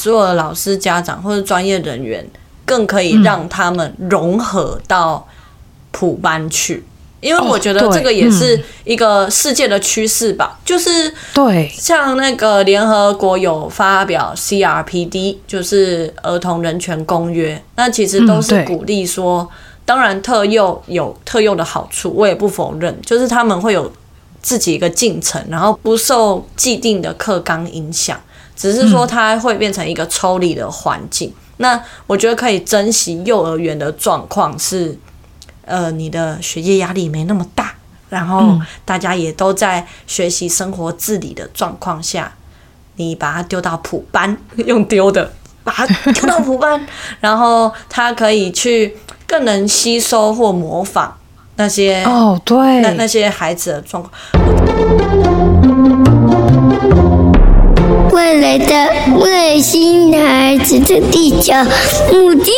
[0.00, 2.24] 所有的老师、家长或者专业人员，
[2.64, 5.26] 更可以让他们融合到
[5.90, 6.84] 普班去。
[7.20, 19.48] 因为我觉得这个也是一个世界的趋势吧，哦、就是对，像那个联合国有发表 CRPD，就是儿童人权公约，那其实都是鼓励说，嗯、
[19.84, 23.90] 当然特幼有特幼的好处，我也不否认，就是他们会有
[24.40, 28.16] 自己一个进程，然后不受既定的课纲影响，
[28.58, 31.30] 只是说它会变成一个抽离的环境。
[31.30, 34.98] 嗯、那我觉得可以珍惜幼儿园的状况是。
[35.70, 37.74] 呃，你的学业压力没那么大，
[38.08, 42.32] 然后大家也都在学习生活自理的状况下，
[42.96, 45.30] 你把它丢到普班， 用丢的
[45.62, 46.86] 把它丢到普班，
[47.20, 48.96] 然后他可以去
[49.26, 51.14] 更能吸收或模仿
[51.56, 54.10] 那些哦，对，那那些孩子的状况。
[58.12, 61.52] 未来的外星孩子的地球
[62.12, 62.57] 母亲。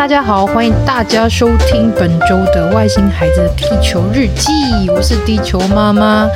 [0.00, 4.50] 大家好，欢迎大家收听本周的《外星孩子的地球日记》，
[4.90, 6.26] 我是地球妈妈。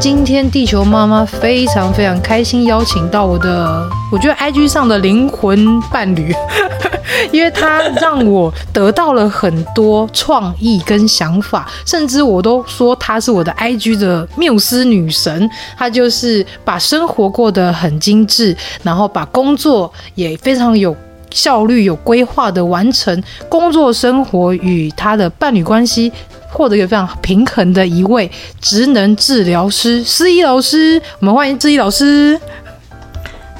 [0.00, 6.34] 今天地球妈妈非常非常开心，邀请到我的，我觉得 IG 上的灵魂伴侣，
[7.30, 15.46] 因为他让我得到了很多创意跟想法，甚至我都说他是我的 IG 的缪斯女神。
[15.76, 20.96] 她就是把生活过得很精致，然后把工作也非常有。
[21.30, 26.12] 效率有规划的完成工作生活与他的伴侣关系，
[26.50, 31.00] 获得一个非常平衡的一位职能治疗师思怡老师。
[31.20, 32.40] 我们欢迎思怡老师。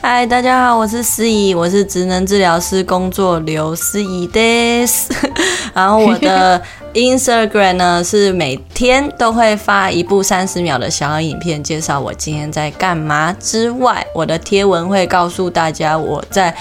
[0.02, 5.10] 嗨，大家好，我是思怡，我是职能治疗师工作刘思怡です。
[5.74, 6.60] 然后我的
[6.94, 16.56] Instagram 呢是每天都会发一部三十秒的小影片，介绍我今天在干嘛之外，我的贴文会告诉大家我在。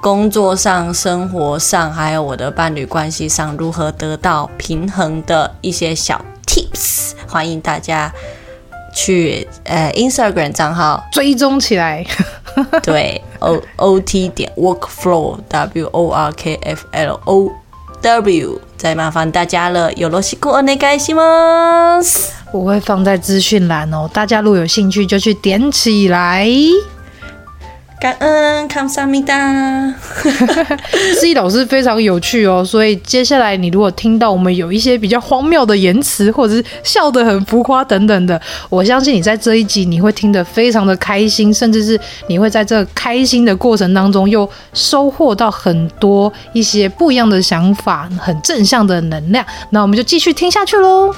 [0.00, 8.12] 工作上、生活上，还有我的伴侣关系上，如何得到平衡的一些小 tips，欢迎大家
[8.94, 12.06] 去呃 Instagram 账号追踪起来。
[12.82, 17.52] 对，O O T 点 workflow W O R K F L O
[18.00, 22.30] W，再麻烦大家了，よろしくお愿いします。
[22.52, 26.48] 我会放在资讯栏哦，大家如果有兴趣就去点起来。
[28.01, 29.93] 感恩康萨米达，
[31.19, 38.41] 思怡 老师非常有趣哦，所以接下来你如果听到我们有一些比较荒谬的言辞，或者是笑得很浮夸等等的，
[38.71, 49.45] 我相信你在这一集你会听得非常的开心，甚至是你会在这开心的过程当中又收获到很多一些不一样的想法，很正向的能量。
[49.69, 51.13] 那我们就继续听下去喽。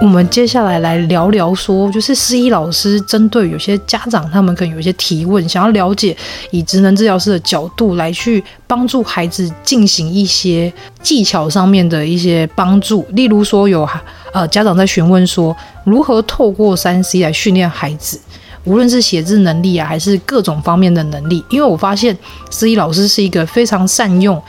[0.00, 6.16] 我们接下来来聊聊说，就是思怡老师针对有些家长，他们可能有一些提问，想要了解
[6.52, 10.72] 以职能治疗师的角度来去帮助孩子进行一些
[11.02, 13.04] 技巧上面的一些帮助。
[13.10, 13.86] 例如说，有
[14.32, 18.20] 呃家长在询问说，如何透过三 C 来训练孩子，
[18.62, 21.44] 无论是写字能力啊，还是各种方面的能力。
[21.50, 22.16] 因为我发现
[22.50, 24.40] 思怡老师是一个非常善用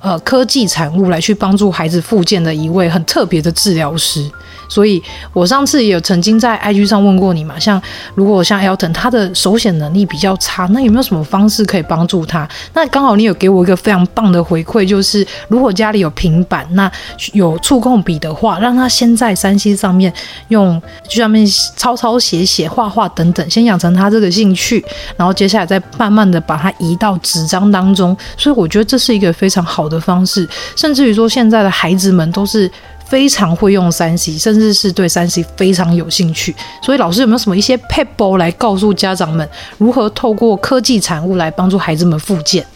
[0.00, 4.28] 呃科技产物来去帮助孩子复健的一位很特别的治疗师。
[4.68, 7.80] 所以，我上次也有曾经在 IG 上问过你嘛，像
[8.14, 12.48] 如果像 Elton 他的手写能力比较差，那有没有什么方式可以帮助他？
[12.74, 16.90] 那刚好你有给我一个非常棒的回馈，就是如果家里有平板，那
[17.32, 20.12] 有触控笔的话，让他先在 3C 上面
[20.48, 24.84] 用，就上面抄抄写写、画画等等，先养成他这个兴趣，
[25.16, 28.16] 然后接下来再慢慢的把它移到纸张当中。
[28.36, 32.70] 所以我觉得这是一个非常好的方式，甚至于说现在的孩子们都是。
[33.08, 36.54] 非常会用三 C，甚至是对三 C 非常有兴趣。
[36.82, 39.48] 所以老师有没有什么一些撇步来告诉家长们，
[39.78, 42.66] 如何透过科技产物来帮助孩子们复健？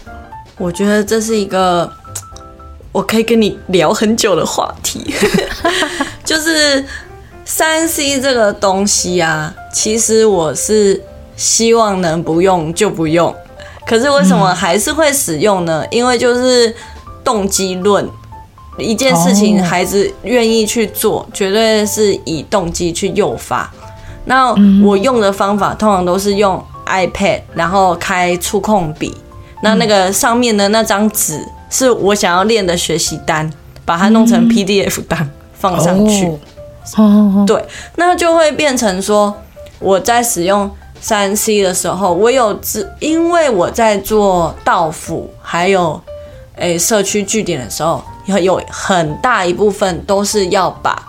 [0.57, 1.91] 我觉得这是一个
[2.93, 5.13] 我可以跟你聊很久的话题，
[6.25, 6.85] 就是
[7.45, 11.03] 三 C 这个东西啊，其实我是
[11.35, 13.35] 希望能不用就不用，
[13.87, 15.85] 可是为什么还是会使用呢？
[15.91, 16.73] 因为就是
[17.25, 18.09] 动机论。
[18.81, 23.71] 一件事情，孩子愿意去做，绝对是以动机去诱发。
[24.25, 24.55] 那
[24.85, 29.15] 我用的方法通常都是用 iPad，然后开触控笔。
[29.63, 33.51] 那那个上面的那张纸是我想要练的学习单，
[33.85, 36.31] 把它弄成 PDF 单放上去。
[36.83, 37.01] 子。
[37.03, 37.63] 哦、对，
[37.97, 39.35] 那就会变成说
[39.79, 40.69] 我在使用
[41.01, 46.01] 三 C 的时候，我有只，因为我在做到府还有
[46.61, 48.03] 诶社区据点的时候，
[48.41, 51.03] 有很大一部分都是要把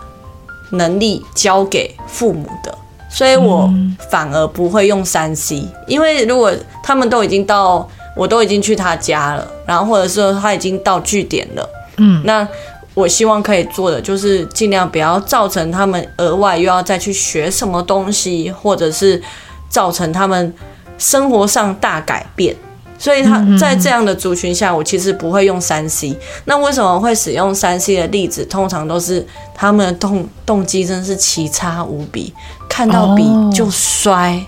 [0.72, 2.76] 能力交给父母的。
[3.08, 3.70] 所以我
[4.10, 6.50] 反而不会用三 C，因为如果
[6.82, 11.68] 他们都已经到，我都已经去他家了，然后或者是他已经到据点了，
[11.98, 12.48] 嗯，那
[12.94, 19.22] 我希望可以做的就是尽量不要造成他们额外又要再去学什么东西，或者是
[19.68, 20.54] 造成他们
[20.96, 22.56] 生活上大改变。
[23.02, 26.16] 所以他在这样的族群下，我其实不会用三 C。
[26.44, 28.44] 那为什么会使用三 C 的例子？
[28.44, 32.32] 通常都是他们的动动机真是奇差无比，
[32.68, 34.40] 看到笔就摔，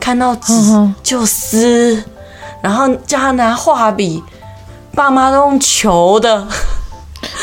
[0.00, 0.54] 看到纸
[1.02, 2.02] 就撕，
[2.62, 4.24] 然后叫他拿画笔，
[4.94, 6.48] 爸妈都用求的，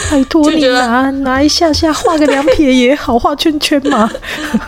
[0.09, 4.09] 拜托你拿拿一下下画个两撇也好，画圈圈嘛。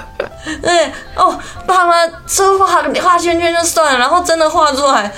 [0.62, 1.36] 对哦，
[1.66, 1.94] 爸妈
[2.28, 5.12] 说画画圈圈就算了，然后真的画出来。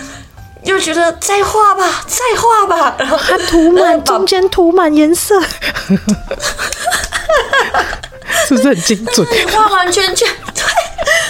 [0.70, 5.42] 就觉得再画吧，再画吧，然后它涂满 中间涂满颜色，
[8.48, 9.28] 是不是很精准？
[9.52, 10.64] 画完圈圈，对，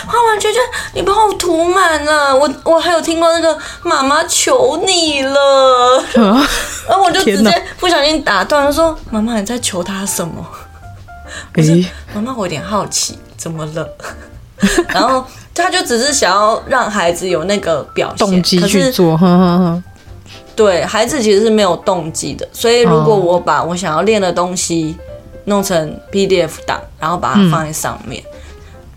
[0.06, 0.62] 画完圈圈，
[0.94, 2.36] 你帮我涂满了。
[2.36, 10.45] 我我还有听过那个妈妈求你了，然后我就直接不小心打断了，说：“妈妈你在求他什么？”
[11.53, 11.81] 可是
[12.13, 13.88] 妈妈，我有点好奇，怎么了？
[14.89, 15.25] 然后。
[15.61, 19.83] 他就只是想要让孩子有那个表现动机去做，呵呵呵，
[20.56, 22.47] 对，孩子其实是没有动机的。
[22.51, 24.95] 所以如果我把我想要练的东西
[25.45, 28.23] 弄成 PDF 档，然后把它放在上面，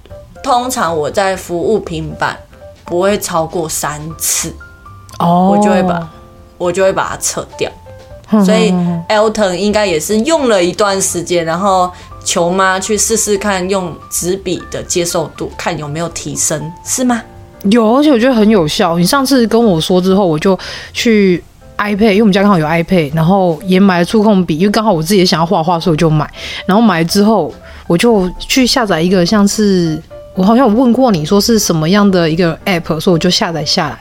[0.09, 0.11] 嗯、
[0.43, 2.37] 通常我在服务平板
[2.85, 4.55] 不会超过三次，
[5.19, 6.11] 哦，我就会把
[6.58, 7.70] 我就会把它撤掉。
[8.44, 8.73] 所以
[9.08, 11.91] Elton 应该也是用了一段时间，然后。
[12.25, 17.23] 求妈去试试看用纸笔的接受度，看有没有提升，是吗？
[17.65, 18.99] 有，而且我觉得很有效。
[18.99, 20.59] 你上次跟我说之后，我就
[20.93, 21.43] 去
[21.79, 26.29] iPad，因为我们家刚好有 iPad，然后也买了触控笔，因为刚好我自己也想要画画，所以我就买。
[26.67, 27.55] 然后买了之后，
[27.87, 30.01] 我就去下载一个，像是
[30.35, 33.99] 我好像有问过你说是什么样的一个 App，所以我就下载下来，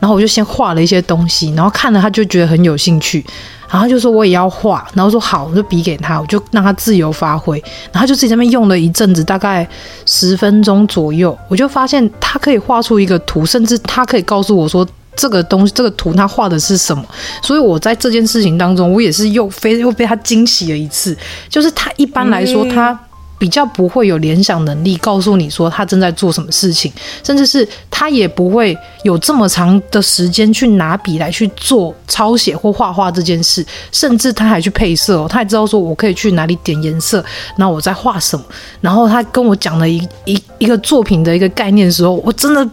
[0.00, 3.24] 然后我就先画了一些东西，然后看了他就觉得很有兴趣。
[3.70, 7.58] 然后就说我也要画，然后说好，我就笔给他，我就让他自由发挥。
[7.92, 9.68] 然后他就自己在那边用了一阵子，大概
[10.06, 17.04] 十分钟左右，我就发现他可以画出一个图，甚至他可以告诉我说这个东西、这个图他画的是什么。
[17.42, 21.16] 所以我在这件事情当中，我也是又非又被他惊喜了一次。
[21.48, 22.98] 就是他一般来说他。
[23.44, 26.90] 比较不会有联想能力，告诉你说他正在做什么事情，
[27.22, 33.62] 甚至是他也不会有这么长的时间去拿笔来去做抄写或画画这件事，
[33.92, 37.22] 甚至他还去配色哦，他还知道说我可以去哪里点颜色，
[37.58, 38.42] 然后我在画什么，
[38.80, 42.66] 然后他跟我讲了一一一个作品的一个概念的时候，我真的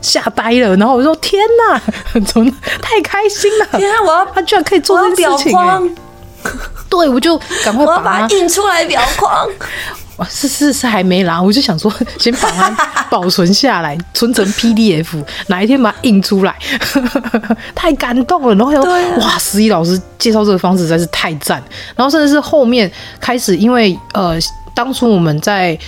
[0.00, 1.78] 吓呆了，然后我说天哪，
[2.24, 3.66] 怎么太开心了！
[3.78, 5.82] 天啊，我要他居然可以做这件事情，欸，
[6.88, 9.46] 对，我就赶快把它印出来表框。
[10.16, 12.70] 哇，是是是，还没啦，我就想说，先把它
[13.10, 16.54] 保存下来，存成 PDF，哪一天把它印出来，
[17.74, 18.54] 太感动了。
[18.54, 18.82] 然后又
[19.20, 21.62] 哇，十一老师介绍这个方式实在是太赞。
[21.94, 22.90] 然后甚至是后面
[23.20, 24.38] 开始，因为呃，
[24.74, 25.78] 当初我们在。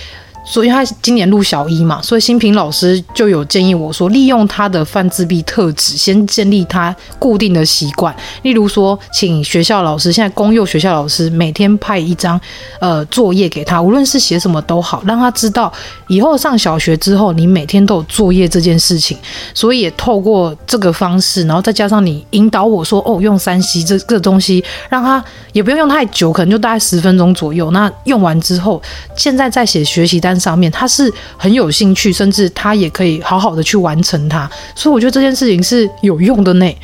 [0.49, 8.13] 所以他今年入小一嘛，所以新平老师就有建议我说，利用他的泛自闭特质，先建立他固定的习惯。
[8.41, 12.41] 例如说，请学校老师，现在公幼学校老师每天派一张
[12.79, 15.71] 呃作业给他，无论是写什么都好，让他知道
[16.07, 19.15] 以后上小学之后，你每天都有作业这件事情。
[19.53, 27.69] 所以也透过这个方式，然后再加上你引导我说，哦，用三 C 这这个东西，让他也不用用太久，可能就大概十分钟左右。
[27.69, 28.81] 那用完之后，
[29.15, 30.38] 现在在写学习单。
[30.39, 36.75] 上面他是很有兴趣，甚至他也可以好好的去完成它，所以我觉得这件事情是有用的呢。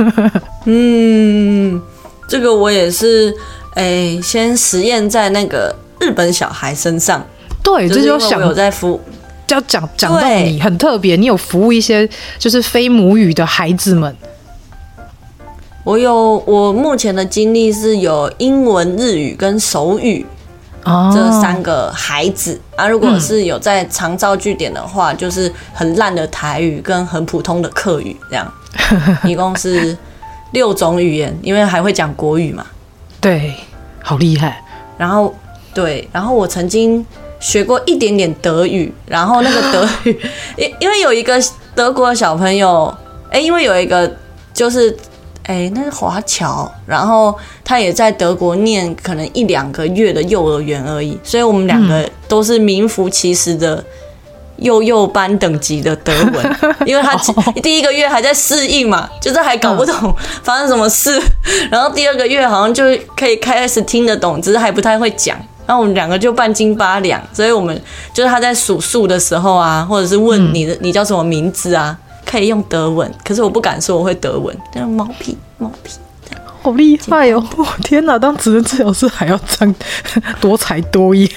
[0.66, 1.80] 嗯，
[2.28, 3.34] 这个我也是，
[3.74, 7.26] 哎、欸，先实验在那个日本小孩身上。
[7.62, 9.00] 对，这就想有在服，
[9.46, 14.16] 就要讲讲到你很特别，你有服务一些就是非母语的孩子们。
[15.84, 20.24] 我有，我目前的经历是有英文、日语跟手语。
[20.84, 28.52] 这三个孩子啊，如果是有在长照据点的话，嗯、就是很烂的台语跟很普通的客语，这样，
[29.24, 29.96] 一共是
[30.52, 32.66] 六种语言，因为还会讲国语嘛。
[33.20, 33.54] 对，
[34.02, 34.62] 好厉害。
[34.98, 35.34] 然后
[35.72, 37.04] 对，然后我曾经
[37.40, 40.20] 学过一点点德语，然后那个德语，
[40.56, 41.40] 因因为有一个
[41.74, 42.92] 德国的小朋友，
[43.30, 44.10] 哎，因为有一个
[44.52, 44.96] 就是
[45.44, 53.84] 哎，那是华侨，然后他也在德国念可能一两个月的幼儿园而已，所以我们两个都是名副其实的
[54.58, 56.56] 幼幼班等级的德文，
[56.86, 57.16] 因为他
[57.60, 61.20] 第一个月还在适应嘛，就是还搞不懂发生什么事，
[61.70, 62.84] 然后第二个月好像就
[63.16, 67.82] 可以开始听得懂，只是还不太会讲，然后我们两个就半斤八两，所以我们
[68.14, 71.98] 就是他在数数的时候啊，或者是问你的你叫什么名字啊。
[72.24, 74.56] 可以用德文，可是我不敢说我会德文。
[74.72, 75.92] 但是猫屁猫屁，
[76.62, 77.44] 好厉害哦！
[77.56, 79.74] 我天哪，当职能治疗师还要这样
[80.40, 81.30] 多才多艺，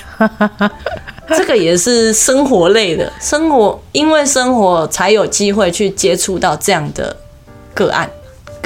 [1.30, 7.16] 这个也是生活类的，生活因为生活才有机会去接触到这样的
[7.74, 8.10] 个案。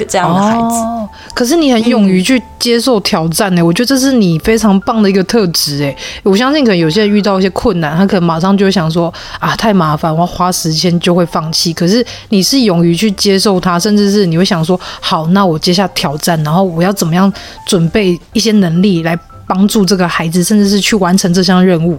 [0.04, 5.96] 这样的孩子，哦，可是你很勇于去接受挑战呢，我觉得这是你非常棒的一个特质哎。
[6.22, 11.72] 我相信可能有些人遇到一些困难，他可能马上就会想说啊，太麻烦，我要花时间就会放弃。
[11.72, 17.32] 可是你是勇于去接受它，甚至是你会想说，好，那我接下挑战，然后我要怎么样
[17.66, 21.98] 准备一些能力来帮助这个孩子，甚至是去完成这项任务。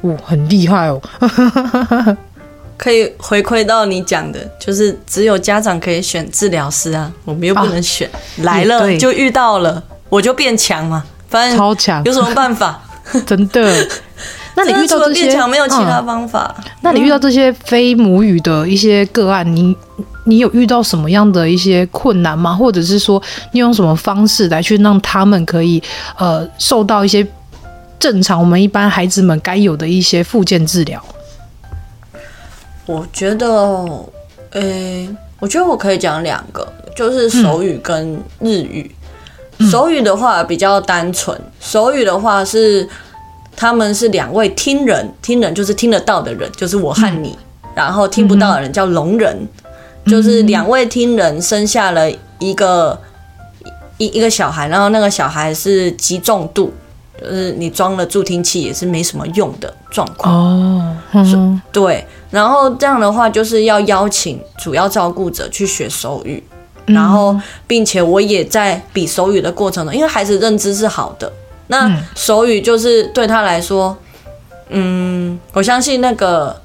[0.00, 1.00] 哦，很厉害哦。
[2.76, 12.80] 可以回馈到你讲的，就是只有家长可以选治疗师啊，我们又不能选，啊、来了就遇到了，我就变强嘛，反正超强，有什么办法？
[13.26, 13.88] 真的？
[14.54, 16.54] 那你遇到这些变强没有其他方法？
[16.58, 19.74] 嗯、那你遇到这些非母语的一些个案，你
[20.24, 22.54] 你有遇到什么样的一些困难吗？
[22.54, 23.20] 或者是说，
[23.52, 25.82] 你用什么方式来去让他们可以
[26.18, 27.26] 呃受到一些
[27.98, 31.02] 正常我们一般孩子们该有的一些附件治疗？
[32.86, 33.46] 我觉得，
[34.50, 34.60] 诶、
[35.06, 38.90] 欸，我觉得我可以讲两个，就是手语跟日语。
[39.58, 42.88] 嗯、手语的话比较单纯，手语的话是
[43.54, 49.46] 他们是两位听人，听人就是听得到的人，就是我和你，嗯、然后听不到的人叫聋人，
[50.04, 52.10] 嗯、就是两位听人生下了
[52.40, 52.98] 一个
[53.98, 56.72] 一一个小孩，然后那个小孩是极重度。
[57.22, 60.34] 就是你装了助听器也是没什么用的状况。
[60.34, 66.42] 哦，嗯、对，然后这样的话就是要邀请主要照顾者去学手语，
[66.86, 71.32] 嗯、然后并且我也在比手语的过程中，因为孩子认知是好的，
[71.68, 73.96] 那手语就是对他来说，
[74.68, 76.60] 嗯，我相信那个，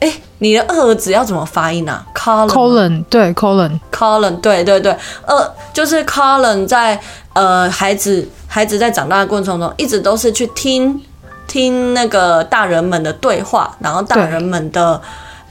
[0.00, 7.00] 哎，你的二儿子要怎么发音啊？Colin，Colin，对，Colin，Colin，对对对，二，就是 Colin 在
[7.38, 8.28] 呃孩子。
[8.50, 10.98] 孩子在长大的过程中，一直都是去听
[11.46, 14.98] 听那个大人们的对话，然后大人们的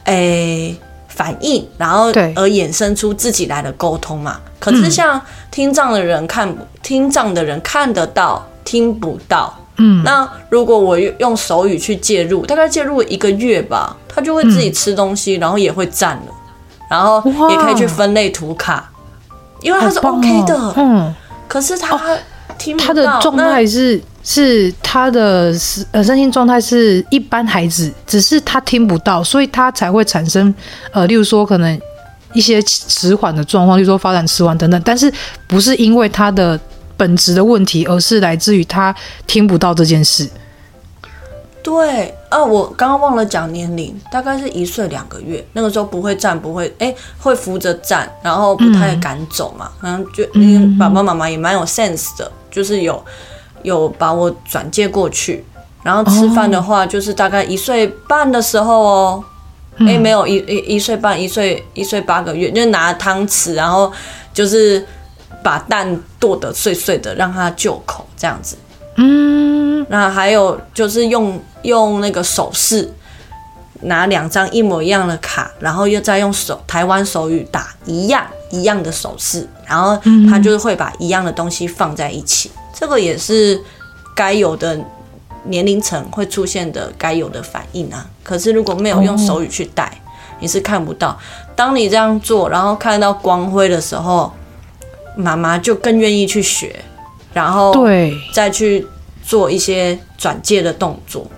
[0.05, 0.77] 诶、欸、
[1.07, 4.39] 反应，然后而衍生出自己来的沟通嘛。
[4.59, 9.55] 可是像听障的人看，嗯、听障的人看得到，听不到。
[9.77, 16.33] 嗯，那如果我用手语去介入，大概介入一个月吧，他就会自己吃东西，嗯、然后也会站了，
[16.89, 18.89] 然后也可以去分类图卡，
[19.61, 20.55] 因为他是 OK 的。
[20.55, 21.15] 哦、嗯，
[21.47, 21.95] 可是他。
[21.95, 22.17] 哦
[22.79, 25.53] 他的状态是是他的
[25.91, 30.51] 呃身心状态是一般孩子，只是他听不到，所以他才会产生
[30.91, 31.79] 呃，例如说可能
[32.33, 34.81] 一些迟缓的状况，例如说发展迟缓等等。
[34.83, 35.11] 但是
[35.45, 36.59] 不是因为他的
[36.95, 38.95] 本质的问题，而是来自于他
[39.27, 40.27] 听不到这件事。
[41.67, 52.31] 对，啊，我刚刚忘了讲年龄，大概是一岁两个月，那个时候不会站，不会，哎，会扶着站，然后不太敢走嘛，然后就因为爸爸妈妈也蛮有 sense 的。
[52.49, 53.03] 就是有
[53.63, 55.43] 有把我转介过去，
[55.83, 59.23] 然后吃饭的话，就是大概一岁半的时候哦，
[59.79, 63.91] 哎、没有一一一岁半，一岁一岁八个月，就拿汤匙，然后
[64.33, 64.83] 就是
[65.43, 68.55] 把蛋剁得碎碎的，让他就口这样子。
[68.97, 72.91] 嗯，那还有就是用用那个手势，
[73.81, 79.47] 拿两张一模一样的卡，然后又再用手台湾手语打一样一样的手势。
[79.67, 79.99] 然后
[80.29, 83.61] 他就是会把一样的东西放在一起，这个也是
[84.15, 84.79] 该有的
[85.43, 88.05] 年龄层会出现的该有的反应啊。
[88.23, 89.91] 可是如果没有用手语去带，
[90.39, 91.19] 你是看不到。
[91.55, 94.31] 当你这样做，然后看到光辉的时候，
[95.15, 96.83] 妈妈就更愿意去学，
[97.37, 98.83] 然后对，再去
[99.23, 101.29] 做一些转介的动作。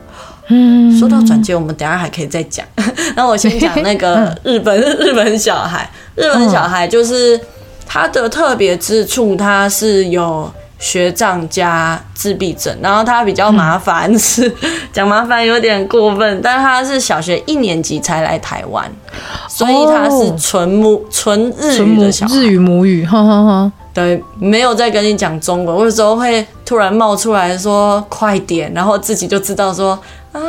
[0.48, 2.66] 嗯，说到转介，我们等下还可以再讲。
[3.18, 7.40] 那我先讲那个 日本日本小孩，日本小孩就是。
[7.92, 10.48] 他的特别之处，他是有
[10.80, 14.52] 学障加自闭症，然后他比较麻烦，是
[14.92, 18.90] 讲麻烦有点过分，但他是小学一年级才来台湾，
[19.48, 23.72] 所以他是纯母纯日语的小孩，日语母语，哈哈哈。
[23.94, 30.00] 对，没有在跟你讲中文，我有时候会突然冒出来说快点，然后自己就知道说
[30.32, 30.40] 啊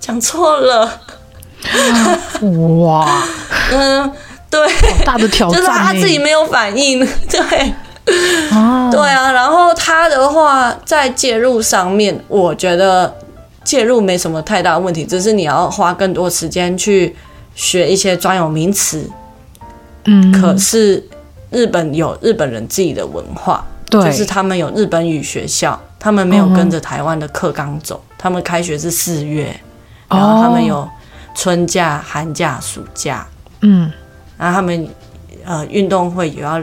[0.00, 1.00] 讲错了，
[2.82, 3.22] 哇，
[3.72, 4.12] 嗯。
[4.48, 4.60] 对，
[5.04, 7.74] 大的挑战， 就是他自己没有反应，对，
[8.50, 9.32] 啊，对啊。
[9.32, 13.14] 然后他的话在介入上面，我觉得
[13.64, 17.14] 介入没什么太大问题，只是你要花更多时间去
[17.54, 19.10] 学一些专有名词。
[20.04, 21.04] 嗯，可是
[21.50, 29.58] 日本有日本人自己的文化，对，就是他们有日本语学校，他们没有跟着台湾的课纲走，嗯，他们开学是四月，
[30.08, 30.88] 然后他们有
[31.34, 33.26] 春假、寒假、暑假，
[33.62, 33.90] 嗯。
[34.38, 34.88] 然后他们
[35.46, 36.60] 呃运动会也要，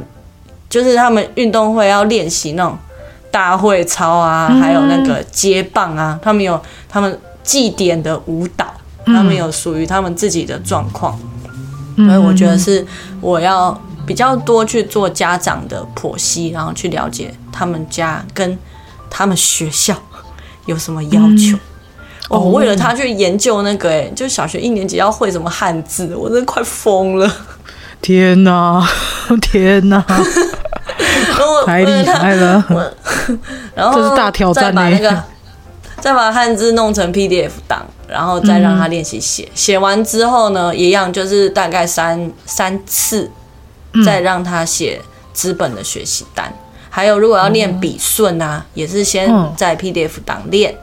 [0.73, 2.75] 就是他们运动会要练习那种
[3.29, 8.73] 大会操啊，嗯、还有那个接棒啊，他们有他们祭典的舞蹈，
[9.05, 11.15] 嗯、他们有属于他们自己的状况。
[11.95, 12.83] 所以我觉得是
[13.21, 18.57] 我要比较多去做家长的剖析，然后去了解他们家跟
[19.11, 19.95] 他们学校
[20.65, 21.55] 有什么要求。
[21.55, 21.59] 嗯、
[22.29, 27.31] 哦，为了他去研究那个、欸，哎，就小学一年级要会什么汉字，我真的快疯了。
[28.01, 28.83] 天哪，
[29.39, 30.03] 天哪，
[31.65, 32.65] 太厉害了！
[33.75, 34.91] 然后这是大挑战呢、欸。
[34.91, 35.23] 再把那个，
[35.99, 39.47] 再把汉字弄成 PDF 档，然后再让他练习写。
[39.55, 43.29] 写、嗯、完之后呢，一样就是大概三三次，
[44.05, 45.01] 再让他写
[45.33, 46.47] 资本的学习单。
[46.47, 46.59] 嗯、
[46.89, 50.75] 还有，如果要练笔顺啊，嗯、也是先在 PDF 档练，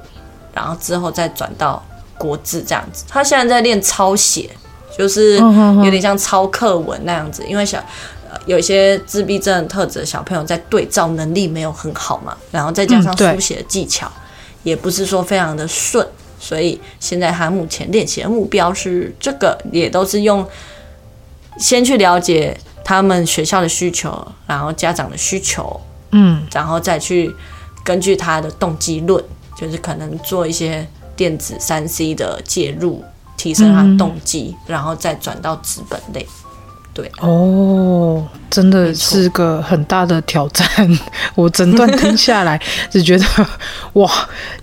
[0.55, 1.83] 然后之后再转到
[2.19, 3.05] 国字这样子。
[3.09, 4.51] 他现在在练抄写。
[4.99, 8.20] 就是有点像抄课文那样子，因为小呃
[8.51, 14.11] 有一些自闭症特质的小朋友在对照能力没有很好嘛，然后再加上书写的技巧
[14.65, 16.05] 也不是说非常的顺，
[16.41, 20.45] 所以现在他目前练习的目标是这个，也都是用
[21.59, 25.81] 先去了解他们学校的需求，然后家长的需求，
[26.11, 27.33] 嗯，然后再去
[27.85, 29.23] 根据他的动机论，
[29.57, 33.05] 就是可能做一些电子三 C 的介入。
[33.37, 36.27] 提升他的动机，嗯，然后再转到纸本类。
[37.01, 40.67] 对哦，真的是个很大的挑战。
[41.35, 43.25] 我整段听下来， 只觉得
[43.95, 44.11] 哇，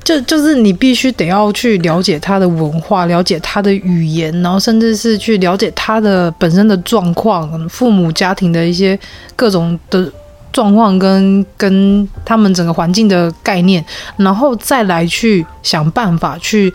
[0.04, 9.00] 就就是你必须得要去了解他的文化，了解他的语言，然后甚至是去了解他的本身的状况，父母家庭的一些
[9.36, 10.12] 各种的
[10.52, 13.84] 状况跟跟他们整个环境的概念，
[14.18, 16.74] 然后再来去想办法去。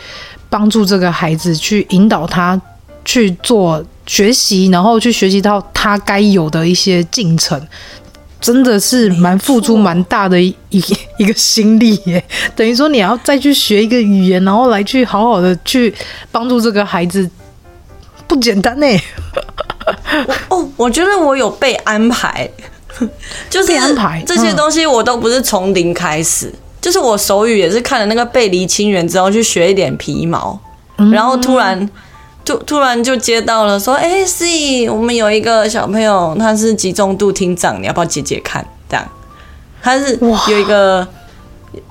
[0.53, 2.61] 帮助这个孩子去引导他
[3.07, 7.61] 去做学习，然后去学习到他该有的一些进程，
[8.41, 10.83] 真的是蛮付出蛮大的一一
[11.19, 12.23] 一个心力耶。
[12.57, 15.95] 等于说你要再去学一个语言，然后来去好好的去
[16.31, 17.29] 帮助这个孩子，
[18.27, 18.87] 不简单呢。
[20.49, 22.49] 哦，我觉得我有被安排，
[23.51, 26.53] 就是安排这些东西我都不是从零开始。
[26.81, 30.59] 就是我手语也是看了那个背离亲缘之后去学一点皮毛，
[31.13, 31.93] 然后突然就
[32.45, 38.67] 突突然就接到了说，哎，C，我们有一个小朋友他是集中度听障，你要不要解解看？
[38.89, 39.09] 这样，
[39.83, 41.07] 他是有一个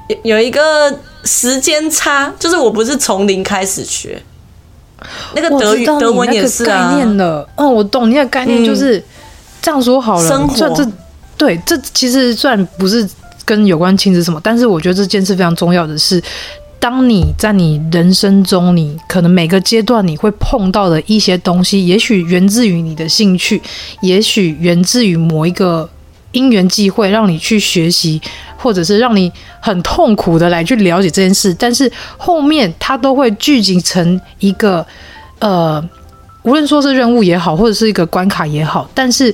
[0.08, 4.22] 有有一个时间差，就是我不是从零开始学，
[5.36, 6.90] 那个德语德文也是啊。
[6.90, 9.04] 概念了，哦，我懂你的概念，就是
[9.62, 10.92] 这样说好了，生活这这
[11.38, 13.08] 对这其实算不是。
[13.44, 16.22] 跟有关亲子什么，但是我觉得这件事非常重要的是，
[16.82, 23.62] 当你在你人生中，你可能每个阶段你会碰到的一些东西，也许源自于你的兴趣，
[24.02, 25.88] 也许源自于某一个
[26.32, 28.20] 因缘际会，让你去学习，
[28.58, 34.84] 或者是让你很痛苦的来去了解这件事，但是后面它都会聚集成一个，
[35.38, 35.80] 呃，
[36.42, 39.34] 无论说是任务也好，或者是一个关卡也好，但是。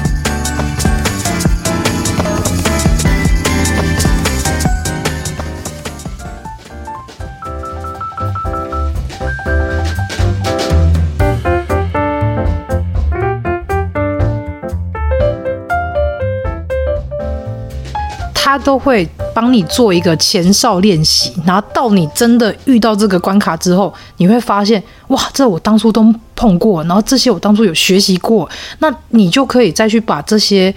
[18.63, 30.73] 都会帮你做一个前哨练习，然后到你真的遇到这个关卡之后，你会发现，哇，这我当初都碰过，然后这些我当初有学习过，那你就可以再去把这些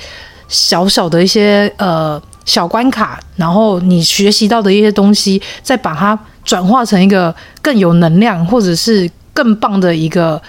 [0.48, 10.40] 小小的一些呃小关卡，然后你学习到的一些东西，再把它转化成一个更有能量，或者是更棒的一个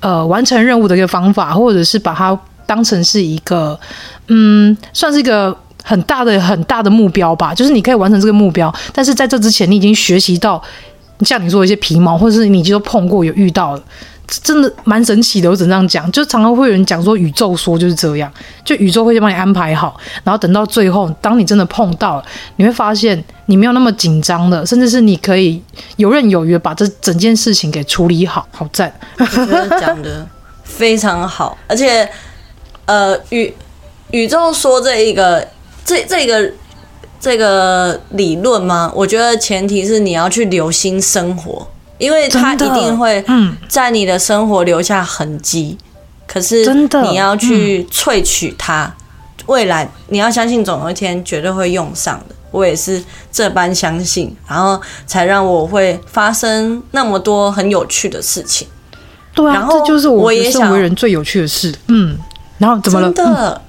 [0.00, 3.78] 呃完成任务的一个方法，或者是把它当成是一个
[4.28, 5.56] 嗯，算是一个。
[5.86, 10.60] 很大的很大的目标吧，就是你可以完成这个目标，但是在这之前，你已经学习到，
[11.20, 13.82] 像你说的一些皮毛，或者是你已经都碰过有遇到了，
[14.26, 15.50] 真的蛮神奇的。
[15.50, 18.32] 我只能这样讲，就常常会有人讲说宇宙说就是这样，
[18.64, 19.94] 就宇宙会先帮你安排好，
[20.24, 22.24] 然后等到最后，当你真的碰到了，
[22.56, 25.62] 你会发现你没有那么紧张了，甚至是你可以
[25.96, 28.90] 游刃有余把这整件事情给处理好，好赞。
[29.18, 30.26] 我觉得讲的
[30.64, 32.08] 非常好，而且
[32.86, 33.52] 呃宇
[34.12, 35.46] 宇宙说这一个。
[35.84, 36.50] 这这个
[37.20, 38.90] 这个理论吗？
[38.94, 41.66] 我觉得前提是你要去留心生活，
[41.98, 43.24] 因为它一定会
[43.68, 45.76] 在你的生活留下痕迹。
[46.26, 46.64] 可是
[47.02, 48.92] 你要去萃取它，
[49.46, 52.34] 未来你要相信总有一天绝对会用上的。
[52.50, 58.66] 我也是这般相信，然后才让我会发生那么多很有趣的事情。
[59.34, 61.74] 对啊，这就是我也身为人最有趣的事。
[61.88, 62.16] 嗯，
[62.58, 63.12] 然后怎么了？
[63.12, 63.60] 真的。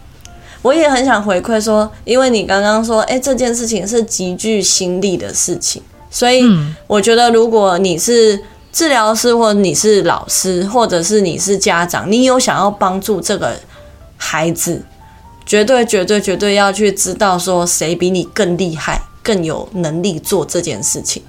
[0.65, 6.43] 我也很想回馈说，因为你刚刚说，哎，这件事情是极具心力的事情，所以
[6.87, 8.41] 我觉得，如果你是
[8.73, 13.55] 治疗师，或者你是老师，或者是你是家长，你有想要帮助这个
[14.17, 14.83] 孩子，
[15.45, 21.21] 绝对、绝对、绝对要去知道说，谁比你更厉害，更有能力做这件事情。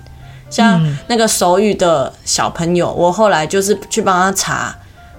[0.48, 4.74] 像那个手语的小朋友，我后来就是去帮他查，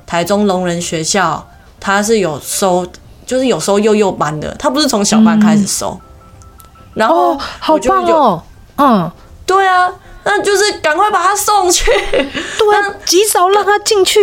[0.07, 1.47] 台中聋人学校，
[1.79, 2.83] 他是有收。
[3.27, 6.63] 就是有时候幼幼班的，他不是从小班开始收，嗯、
[6.93, 8.41] 然后好棒哦，
[8.77, 9.11] 嗯，
[9.45, 9.91] 对啊，
[10.23, 14.21] 那就是赶快把他送去，对啊，及早让他进去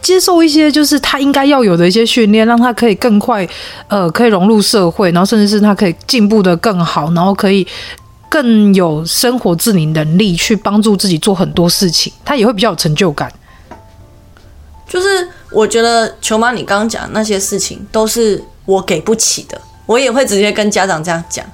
[0.00, 3.46] 接受一些就是他应该要有的一些训练，让他可以更快
[3.88, 7.66] 呃可以融入社会，然后甚至是他可以进步的更好，然后可以
[8.30, 13.30] 更有生活自理能力去帮助自己做很多事情，他也会比较有成就感，
[14.88, 15.28] 就是。
[15.50, 21.44] 我觉得球妈，你刚刚讲那些事情都是我给不起的，我也会直接跟家长这样讲。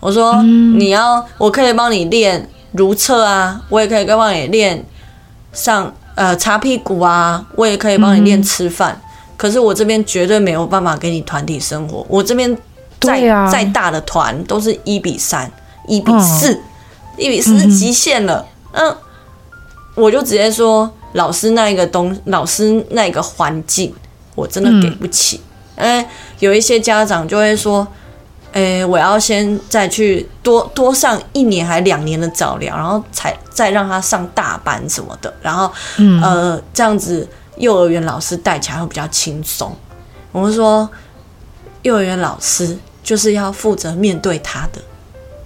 [0.00, 4.82] 我说你要，我可以帮你练如厕啊，我也可以帮你练
[5.52, 8.98] 上呃擦屁股啊，我也可以帮你练吃饭。
[9.36, 12.56] 可是我这边绝对没有办法给你团体生活，我这边
[13.00, 15.50] 再再大的团都是一比三、
[15.86, 16.58] 一比四、
[17.18, 18.46] 一比四是极限了。
[18.72, 18.96] 嗯，
[19.94, 20.90] 我就直接说。
[21.12, 23.94] 老师那一个东，老师那个环境，
[24.34, 25.40] 我真的给不起。
[25.76, 27.86] 哎、嗯，有一些家长就会说，
[28.52, 39.74] 哎，我要先再去多多上一年还两年的早疗，然后才再让他上大班什么的，然后，嗯、呃，这样子幼儿园老师带起来会比较轻松。
[40.30, 40.88] 我们说，
[41.82, 44.80] 幼儿园老师就是要负责面对他的，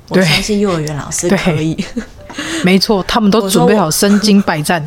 [0.08, 1.76] 我相信幼儿园老师可以。
[2.64, 4.86] 没错，他们都准备好身经百战，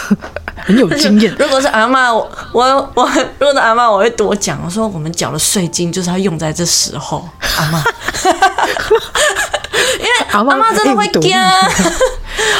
[0.64, 1.34] 很有经验。
[1.38, 3.08] 如果是阿嬷，我我我，
[3.38, 4.60] 如果是阿嬷，我会多讲。
[4.64, 7.82] 我说我们缴的税金就是要用在这时候，阿嬷，
[9.98, 11.36] 因为阿嬷真的会惊。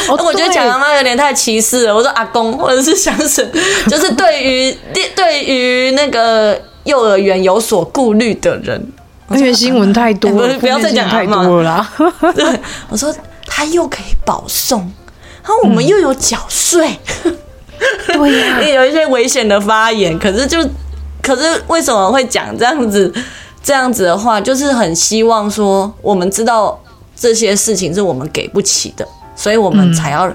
[0.09, 1.95] 我觉得讲阿嬷有点太歧视了。
[1.95, 3.47] 我说阿公或者是相声，
[3.89, 4.77] 就是对于
[5.15, 8.93] 对于那个幼儿园有所顾虑的人，
[9.31, 11.89] 因为新闻太多了，不要再讲太多了啦。
[12.35, 13.15] 对，我说。
[13.61, 14.81] 他又可以保送，
[15.43, 17.39] 然后我们又有缴税，嗯、
[18.09, 20.19] 对呀、 啊，有一些危险的发言。
[20.19, 20.59] 可是就，
[21.23, 23.13] 可是为什么会讲这样子？
[23.63, 26.83] 这样子的话，就是很希望说，我们知道
[27.15, 30.33] 这些事情是我们给不起的，所以我们才要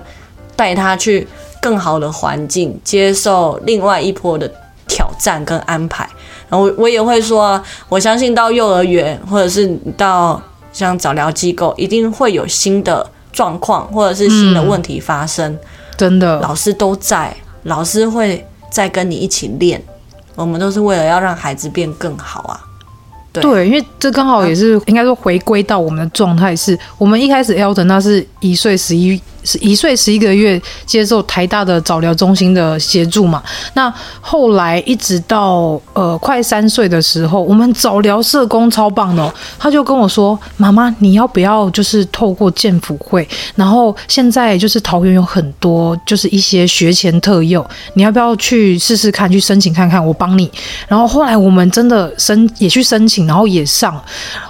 [0.55, 1.27] 带他去
[1.59, 4.47] 更好的环境，接受另外一波的
[4.88, 6.07] 挑战跟安排。
[6.47, 7.59] 然后我也会说，
[7.89, 10.39] 我相信到幼儿园或者是到。
[10.75, 15.59] 像早疗机构一定会有新的状况或者是新的问题发生，嗯、
[15.95, 17.33] 真的，老师都在，
[17.63, 19.81] 老师会再跟你一起练，
[20.35, 22.59] 我们都是为了要让孩子变更好啊。
[23.31, 33.41] 对，对，因为这刚好也是应该说回归到我们的状态是，我们一开始 Elton 那是一岁十一是是一岁十一个月接受台大的早疗中心的协助嘛。
[33.75, 43.27] 那后来一直到呃快三岁的时候，我们早疗社工超棒哦，他就跟我说：“妈妈，你要不要就是透过健辅会？
[43.55, 50.03] 然后现在就是桃园有很多就是一些学前特幼，你要不要去试试看，去申请看看？
[50.05, 50.51] 我帮你。”
[50.88, 54.01] 然后后来我们真的申也去申请，然后也上。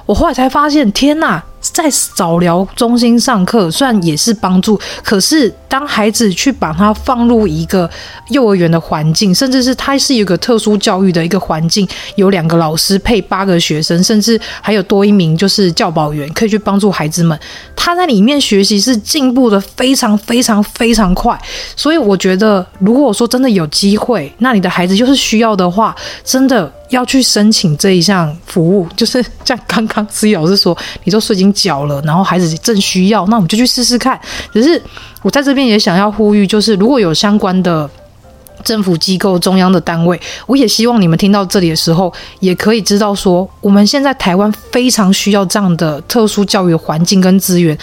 [0.05, 1.41] 我后来才发现，天呐！
[1.73, 7.89] 在早疗中心上课，虽然也是帮助，可是当孩子去把他放入一个
[8.29, 17.37] 幼儿园的环境，甚至是他是一个特殊教育的一个环境，有两个老师配八个学生，甚至还有多一名就是教保员可以去帮助孩子们。
[17.75, 21.39] 他在里面学习是进步的非常非常非常快，
[21.75, 26.71] 所以我觉得，如果说真的有机会，那你的孩子就是需要的话，真的。
[26.89, 34.19] 要去申请这一项服务，就是像刚刚思怡老师说，你都说已经缴了，然后孩子正需要，那我们就去试试看。
[34.53, 34.81] 只是
[35.21, 37.89] 我在这边也想要呼吁，就是如果有相关的
[38.63, 47.77] 政府机构、中央的单位，我也希望你们听到这里的时候，也可以知道说，我们现在台湾非常需要这样的特殊教育环境跟资源。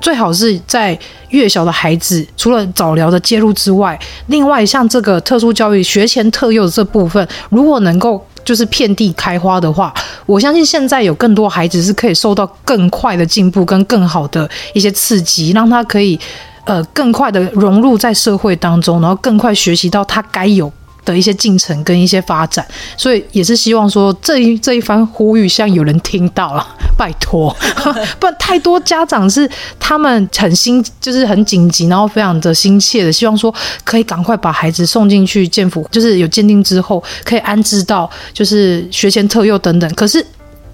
[0.00, 9.92] 最好是在越小的孩子，除了早疗的介入之外，另外像这个特殊教育学前特幼这部分，如果能够就是遍地开花的话，
[10.26, 16.18] 我相信现在有更多孩子是可以受到更快的进步跟更好的一些刺激，让他可以
[16.64, 20.72] 呃更快的融入在社会当中，然后更快学习到他该有
[21.04, 27.54] 的一些进程跟一些发展，所以也是希望说这一这一番呼吁，像有人听到了， 拜托，
[28.18, 33.52] 不然太多家长是他们很心，就是很紧急，然后非常的心切的，希望说
[33.84, 40.24] 可以赶快把孩子送进去健辅，就是有鉴定之后可以安置到就是学前特幼等等，可是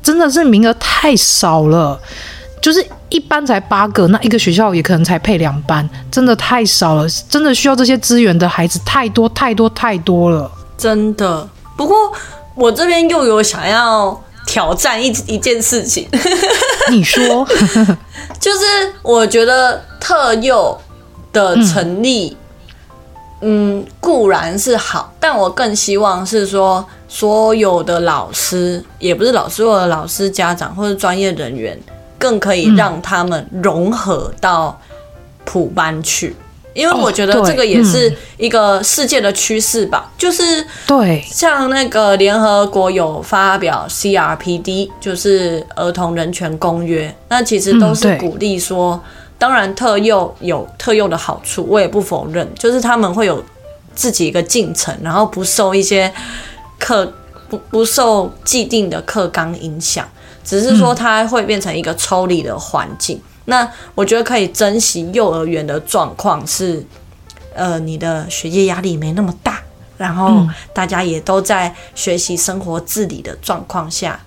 [0.02, 2.00] 真的是名额太少了。
[2.66, 7.08] 就是一班才八个，那一个学校也可能才配两班，真的太少了。
[7.28, 11.48] 真的需要这些资源的孩子太多太多太多了，真的。
[11.76, 12.12] 不过
[12.56, 16.08] 我这边又有想要挑战一一件事情，
[16.90, 17.46] 你说，
[18.40, 18.64] 就是
[19.00, 20.76] 我觉得特幼
[21.32, 22.36] 的成立，
[23.42, 31.78] 嗯，嗯，固然是好，但我更希望是说所有的老师，也不是老师，所有的老师、家长或者专业人员。
[32.18, 34.80] 更可以让他们融合到
[35.44, 36.34] 普班去，
[36.74, 40.10] 因为我觉得这个也是一个世界的趋势吧。
[40.18, 49.02] 就是对，像那个联合国有发表 CRPD，就是儿童人权公约，那其实都是鼓励说，
[49.38, 53.42] 当然特幼有特幼的好处，我也不否认，就是他们会有
[53.94, 56.12] 自己一个进程，然后不受一些
[56.78, 57.12] 课
[57.48, 60.06] 不不受既定的课纲影响。
[60.46, 63.22] 只是说它会变成一个抽离的环境，嗯。
[63.48, 66.84] 那我觉得可以珍惜幼儿园的状况是，
[67.54, 69.60] 呃，你的学业压力没那么大，
[69.96, 74.18] 然后大家也都在学习生活自理的状况下，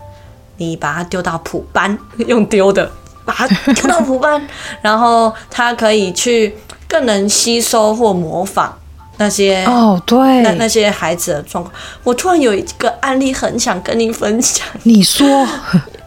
[0.58, 2.90] 你把它丢到普班，用丢的
[3.26, 4.46] 把它丢到普班，
[4.82, 6.56] 然后他可以去
[6.88, 8.78] 更能吸收或模仿
[9.18, 11.74] 那些哦，对，那那些孩子的状况。
[12.06, 15.46] 我突然有一个案例很想跟您分享，你说。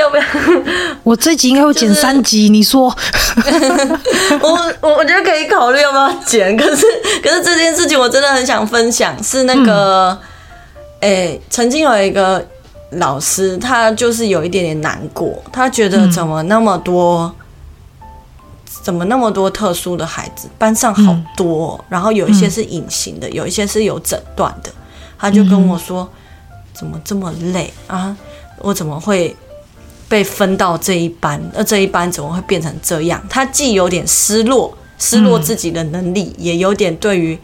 [0.00, 0.22] 要不要？
[1.04, 2.96] 我这集应该会剪三集，就是、你说？
[4.42, 6.84] 我我我觉得可以考虑要不要剪，可是
[7.22, 10.10] 可是这件事情我真的很想分享，是那个，
[11.00, 12.44] 哎、嗯欸，曾经有一个
[12.92, 17.32] 老师，他就是有一点点难过，他觉得怎么那么多，
[18.00, 18.06] 嗯、
[18.82, 24.70] 怎么那么多特殊的孩子，班上好多，嗯、然后有一些是隐形的，有一些是有诊断的，
[25.18, 26.02] 他就跟我说，
[26.50, 28.16] 嗯、怎么这么累啊？
[28.58, 29.34] 我怎么会？
[30.10, 33.22] 被分到这一班，那这一班怎么会变成这样？
[33.30, 37.38] 他既有点失落，失落自己的能力，嗯、也有点对于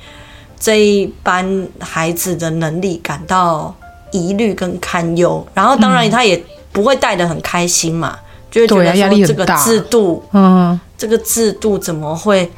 [0.58, 3.72] 这一班孩子的能力感到
[4.10, 5.46] 疑虑跟堪忧。
[5.54, 12.50] 然后，当然他也不会带的很开心嘛，嗯、就会觉得说这个制度，嗯，这个制度怎么会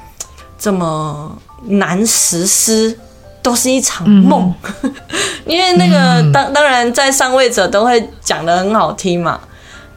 [0.59, 2.99] 这么难实施？
[3.43, 4.95] 都是一场梦，嗯、
[5.47, 9.39] 因为那个当当然在上位者都会讲的很好听嘛。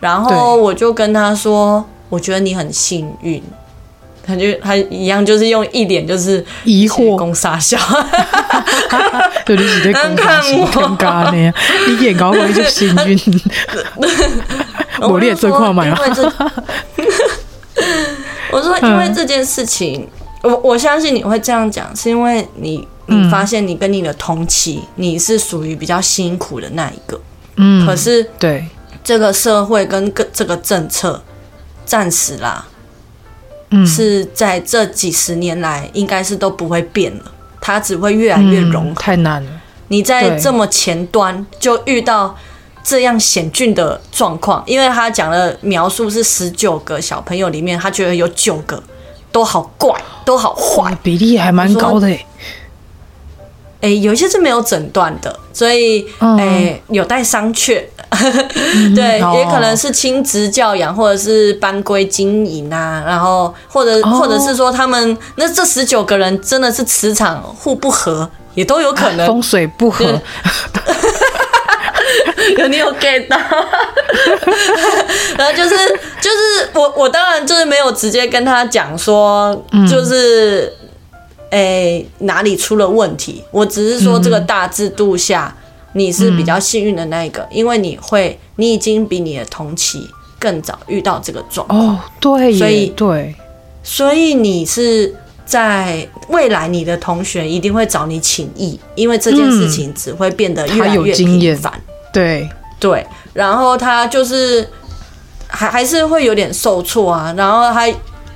[0.02, 3.42] 然后我就跟他说：“我觉得你很幸运。”
[4.24, 7.76] 他就他一样，就是用一脸就是疑惑、攻杀笑。
[9.46, 11.54] 对，你是在攻杀笑，尴尬呢？
[11.88, 13.20] 你演高我就幸运。
[15.02, 15.98] 我列这块买了。
[18.52, 20.08] 我说， 因为这件事情，
[20.44, 27.20] 我我相信你会这样讲，是因为你你发现你跟你的同期，你是属于比较辛苦的那一个。
[27.56, 28.64] 嗯，可是对。
[29.04, 31.22] 这个社会跟个这个政策，
[31.86, 32.66] 暂时啦，
[33.70, 38.92] 嗯是在这几十年来应该是都不会变了，它只会越来越融合。
[38.92, 39.50] 嗯，太难了。
[39.88, 42.36] 你在这么前端就遇到
[42.84, 48.82] 这样险峻的状况，因为他讲的描述是十九个小朋友里面，他觉得有九个
[49.32, 52.26] 都好怪，都好坏，比例还蛮高的诶。
[53.82, 57.84] 哎，有一些是没有诊断的，所以哎有待商榷。
[58.76, 70.06] 嗯、 对，嗯、也可能是亲职教养，或者是班规经营啊，然后或者、哦、或者是说他们那这十九个人真的是磁场互不合，也都有可能风水不合。
[72.58, 73.38] 有你有 get 到？
[75.38, 75.70] 然 后就是
[76.20, 79.56] 就是我我当然就是没有直接跟他讲说，
[79.90, 80.72] 就是。
[81.52, 83.44] 嗯诶、欸，哪里出了问题？
[83.52, 85.54] 我只是说，这个大制度下，
[85.94, 90.10] 你是比较幸运的那一个，嗯、因为你会，你已经比你的同期
[90.40, 91.90] 更早遇到这个状况。
[91.90, 93.36] 哦，对，所以对，
[93.84, 95.14] 所以你是
[95.46, 101.74] 在未来，你的同学一定会找你请益，因为这件事情只会变得越来越频繁。
[102.14, 104.66] 对对，然后他就是
[105.48, 107.94] 还还是会有点受挫啊，然后还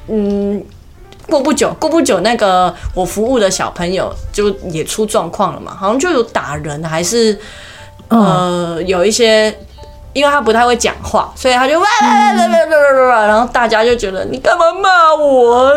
[0.09, 0.61] 嗯。
[1.27, 7.37] 过不久，过不久，那个我服务的小朋友就也出状况了嘛，好像就有打人，还是
[8.09, 9.47] 呃有一些，
[10.13, 15.69] 因为他不太会讲话，所以他就哇哇哇哇哇哇，然后大家就觉得你干嘛骂我？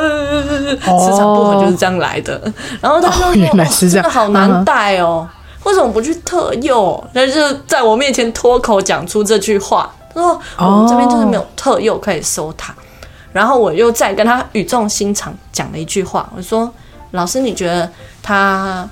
[0.77, 2.41] 磁场不合就是这样来的。
[2.81, 5.27] 然后他说：“原来是这样，真的好难带哦，
[5.65, 12.75] 为什么不去特幼？”他就在我面前脱口讲出这句话，他说：“我们这边就是没有特幼可以收他。”
[13.33, 16.73] 然后我又再跟他语重心长讲了一句话，我说
[17.13, 17.91] ：“老师，你觉得
[18.23, 18.89] 他，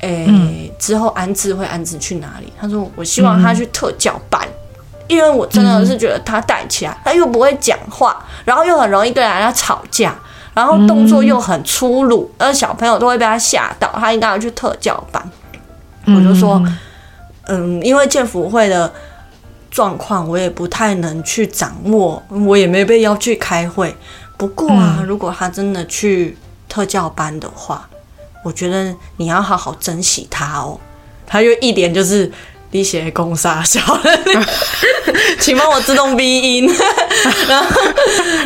[0.00, 10.14] 诶、嗯、之后安置会安置去哪里？”他说：“我希望他去特教班，嗯、因为我真的是觉得他带起来，他又不会讲话，然后又很容易跟人家吵架，
[10.52, 15.22] 然后动作又很粗鲁，而小朋友都会被他吓到，他应该要去特教班。”
[16.06, 16.62] 我就说
[17.46, 18.92] ：“嗯，因为建福会的。”
[19.76, 23.94] 状况我也不太能去掌握，我也没被邀去开会。
[24.38, 26.34] 不过啊，如果他真的去
[26.66, 27.86] 特教班的话，
[28.42, 30.80] 我觉得你要好好珍惜他哦。
[31.26, 32.32] 他又一点就是
[32.70, 33.78] 滴血攻杀小，
[35.40, 36.66] 请帮我自动逼音。
[37.46, 37.80] 然后，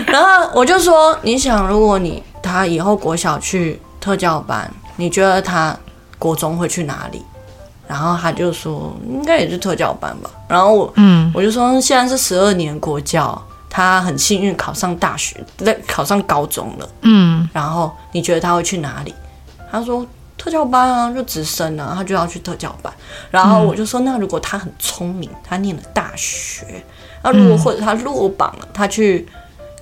[0.08, 5.78] 然后我就说，你想，如果你他以后国小去特教班，你觉得他
[6.18, 7.22] 国中会去哪里？
[7.90, 10.30] 然后他就说，应该也是特教班吧。
[10.46, 13.36] 然后我，嗯，我就说，现在是十二年国教，
[13.68, 16.88] 他很幸运考上大学，在考上高中了。
[17.00, 19.12] 嗯，然后你觉得他会去哪里？
[19.72, 20.06] 他说
[20.38, 22.92] 特教班啊，就直升啊，他就要去特教班。
[23.28, 26.84] 然后我就说，那如果他很聪明，他念了大学，
[27.24, 29.26] 那如果或者他落榜了，他去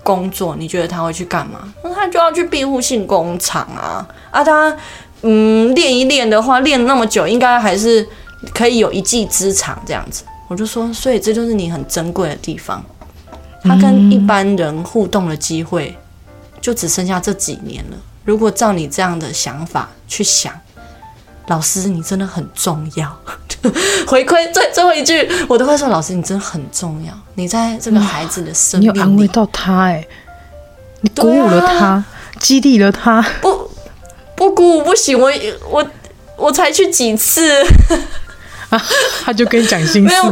[0.03, 1.71] 工作，你觉得他会去干嘛？
[1.85, 4.75] 那他就要去庇护性工厂啊，啊他。
[5.23, 8.07] 嗯，练一练的话，练那么久，应该还是
[8.55, 10.23] 可以有一技之长这样子。
[10.47, 12.83] 我就说，所以这就是你很珍贵的地方。
[13.65, 15.99] 他跟一般人互动的机会，
[16.61, 17.97] 就只剩下这几年了。
[18.25, 20.53] 如果照你这样的想法去想，
[21.49, 23.15] 老师你真的很重要。
[24.07, 27.13] 回馈最最后一句，我都会说，老师你真的很重要。
[27.35, 30.09] 你在这个孩子的生命里，你有安慰到他哎、欸，
[31.01, 32.07] 你鼓舞了他，啊、
[32.39, 33.21] 激励了他。
[33.43, 33.68] 不。
[34.39, 35.31] 不鼓舞不行，我
[35.69, 35.87] 我
[36.37, 37.61] 我才去几次，
[38.71, 38.81] 啊，
[39.25, 40.15] 他就跟你讲心事。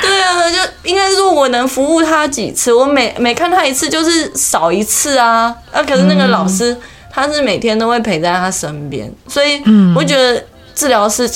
[0.00, 5.54] 对啊，就应该是说我能服务他几次，我每每看他一次就是少一次啊。
[5.72, 9.62] 啊，可是那个老师、嗯、他是每天都会陪在他身边，所以
[9.96, 11.30] 我觉得治疗师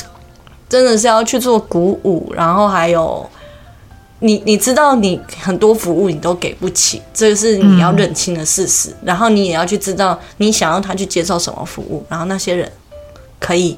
[0.69, 3.27] 真的是要去做鼓舞，然后还有。
[4.25, 8.91] 你你知道，你很多服务你都给不起，这个是你要认清的事实。
[8.91, 12.71] 嗯、然后你也要去知道，你想要他去接受什么服务，然后那些人
[13.41, 13.77] 可以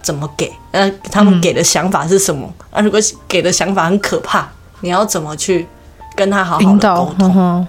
[0.00, 2.48] 怎么给，呃，他们给的想法是什么？
[2.70, 4.48] 嗯、啊，如果给的想法很可怕，
[4.82, 5.66] 你要怎么去
[6.14, 7.34] 跟他好好的沟通？
[7.36, 7.68] 嗯、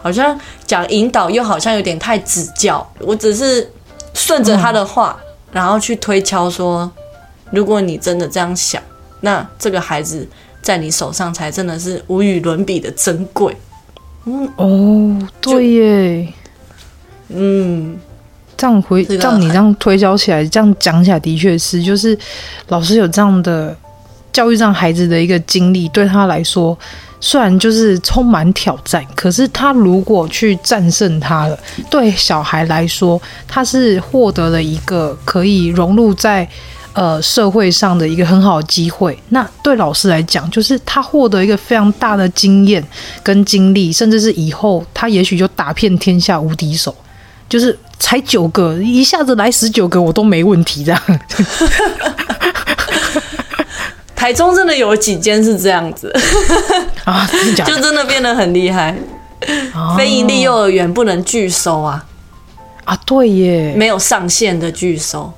[0.00, 2.88] 好像讲引导，又好像有点太指教。
[3.00, 3.68] 我只是
[4.14, 6.88] 顺着他的话，嗯、然后去推敲说，
[7.50, 8.80] 如果你真的这样想，
[9.22, 10.24] 那这个孩子。
[10.62, 13.56] 在你手上才真的是无与伦比的珍贵。
[14.26, 16.32] 嗯哦，对耶，
[17.28, 17.98] 嗯，
[18.56, 22.18] 这样回这样你这样推销起来，这样讲起来的确是，就是
[22.68, 23.74] 老师有这样的
[24.32, 26.78] 教育这样孩子的一个经历，对他来说
[27.20, 31.58] 虽然就是充满挑战，可是他如果去战胜他了，
[31.88, 36.46] 对小孩来说，他是获得了一个可以融入在。
[36.98, 39.16] 呃社会上的一个很好的机会。
[39.28, 42.84] 那对老师来讲，就是他获得一个非常大的经验
[43.22, 46.94] 跟经历，甚至是以后他也许就打遍天下无敌手。
[47.48, 51.02] 就是才九个，一下子来十九个，我都没问题这样。
[54.14, 56.12] 台中真的有几间是这样子
[57.04, 57.26] 啊，
[57.64, 58.94] 就真的变得很厉害。
[59.72, 62.04] 哦、非营利幼儿园不能拒收啊！
[62.84, 65.32] 啊，对耶，没有上限的拒收。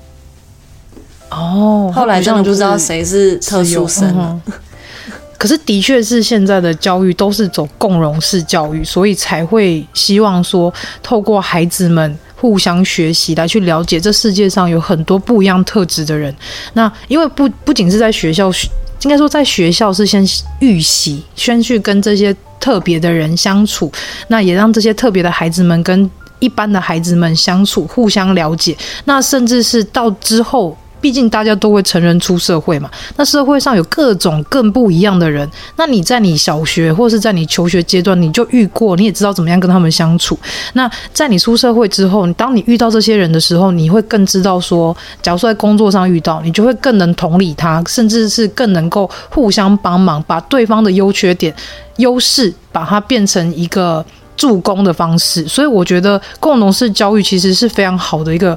[1.30, 4.40] 哦，后来真的不知道谁是特殊生了。
[5.38, 10.70] 可是，的确是现在的教育都是走共融式教育，所以才会希望说，
[11.02, 16.34] 透过孩子们互相学习来去了解这世界上有很多不一样特质的人。
[16.74, 18.52] 那因为不不仅是在学校，
[19.00, 20.22] 应该说在学校是先
[20.58, 23.90] 预习，先去跟这些特别的人相处，
[24.28, 28.76] 那也让这些特别的孩子们跟一般的孩子们相处，互相了解。
[29.06, 30.76] 那甚至是到之后。
[31.00, 35.48] 毕竟大家都会成人出社会嘛，那社会上有各种更不一样的人。
[35.76, 40.38] 那你在你小学或是在你求学阶段，你就遇过，你也知道怎么样跟他们相处。
[40.74, 51.54] 那在你出社会之后，当你遇到这些人的时候，你会更知道说，假如说在工作上遇到，你就会更能同理他，甚至是更能够互相帮忙，把对方的优缺点、
[51.96, 54.04] 优势，把它变成一个
[54.36, 55.46] 助攻的方式。
[55.46, 58.56] 所以我觉得共同式教育其实是非常好的一个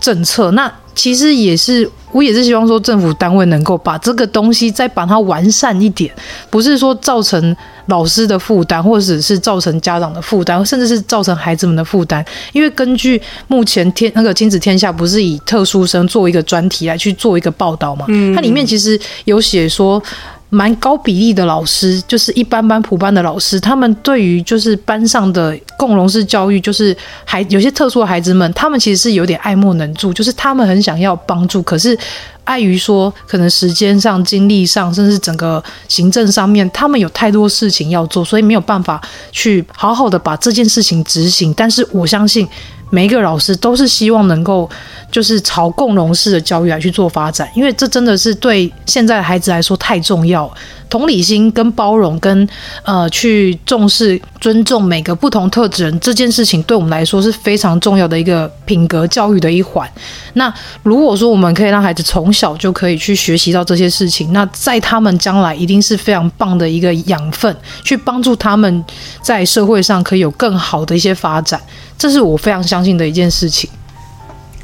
[0.00, 0.50] 政策。
[0.52, 6.12] 那其实也是，我也是希望说政府单位能够把这个东西再把它完善一点，
[6.50, 12.24] 不是说造成老师的负担，或者是造成家长的负担，甚至是造成孩子们的负担。
[12.52, 20.02] 因为根据目前天那个亲子天下不是以特殊生做一个专题来去做一个报道嘛，嗯，它里面其实有写说。
[20.50, 31.96] 蛮高比例的老师，就是一般般普班的老师，他们对于就是班上的共融式教育，就是还有些特殊的孩子们，他们其实是有点爱莫能助，就是他们很想要帮助，可是
[32.44, 38.98] 碍于说可能时间上、精力上，甚至整个行政上面，他们有太多事情要做，所以没有办法
[39.30, 41.52] 去好好的把这件事情执行。
[41.52, 42.48] 但是我相信。
[42.90, 44.66] 每一个老师都是希望能够，
[45.10, 50.50] 就是朝共融式的教育来去做发展，因为这真的是对现在的孩子来说太重要。
[50.90, 52.48] 同理心跟包容跟
[52.82, 59.86] 呃去重视尊重每个不同特质人这件事情，对我们来说是非常重要的一个品格教育的一环。
[60.32, 60.52] 那
[60.82, 67.54] 如果说我们可以让孩子从小就可以去学习到这些事情，那在他们将来一定是非常棒的一个养分，
[67.84, 68.82] 去帮助他们
[69.20, 71.60] 在社会上可以有更好的一些发展。
[71.98, 73.68] 这是我非常相信的一件事情，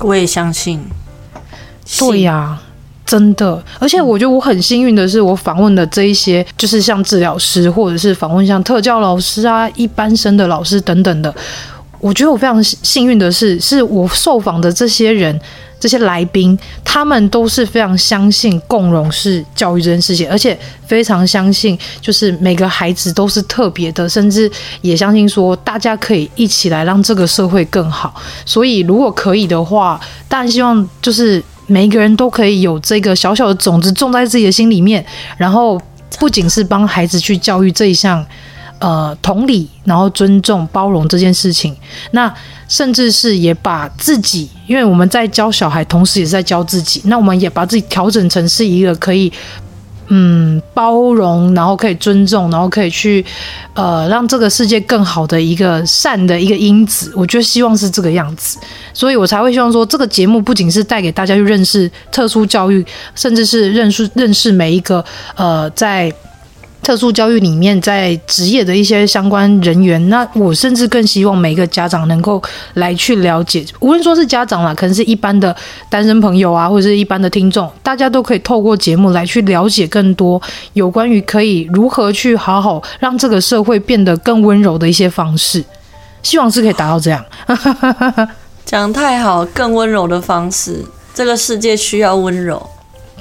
[0.01, 0.83] 我也相信。
[1.99, 2.63] 对呀、啊，
[3.05, 11.35] 真的，而且我觉得我很幸运的是，我访问的这一些，就是像治疗师，或者是访问像特教老师啊、一般生的老师等等的。
[12.05, 15.41] 我觉得我非常幸运的是，是我受访的这些人。
[15.81, 24.51] 这些来宾，他们都是非常相信共融式教育这件事情，而且非常相信，就是每个孩子都是特别的，甚至
[24.81, 28.15] 也相信说，大家可以一起来让这个社会更好。
[28.47, 35.05] 所以，如果可以的话，当然希望就是每一个人都可以有这个小小的种子种在自己的心里面，
[35.37, 35.79] 然后
[36.19, 38.25] 不仅是帮孩子去教育这一项。
[38.85, 41.75] 呃，同理，然后尊重、包容这件事情，
[42.11, 42.31] 那
[42.69, 47.01] 甚至是也把自己，因为我们在教小孩，同时也是在教自己。
[47.07, 49.33] 那我们也把自己调整成是一个可以，
[50.09, 53.25] 嗯，包容，然后可以尊重，然后可以去，
[53.73, 57.11] 呃，让这个世界更好的一个善的一个因子。
[57.17, 58.59] 我觉得希望是这个样子，
[58.93, 65.03] 所以我才会希望说，这个节目不仅是带给大家去认识特殊教育，甚至是认识认识每一个
[65.37, 66.13] 呃在。
[66.85, 72.41] 特殊教育里面，在职业的一些相关人员，那我甚至更希望每一个家长能够
[72.75, 75.57] 来去了解，无论说是家长啦，可能是一般的
[75.89, 80.41] 单身朋友啊，或者是一般的听众，大家都可以透过节目来去了解更多
[80.75, 85.65] 有关于可以如何去好好让这个社会变得更温柔的一些方式，
[86.23, 87.25] 希望是可以达到这样。
[88.67, 92.71] 讲太好，更温柔的方式，这个世界需要温柔。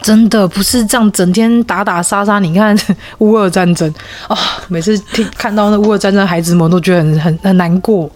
[0.03, 2.37] 真的不是这样，整天打打杀杀。
[2.37, 2.77] 你看
[3.19, 3.89] 乌俄战争
[4.27, 4.37] 啊、哦，
[4.67, 8.11] 每次听看到那乌俄战争，孩子们都觉得很很很难过。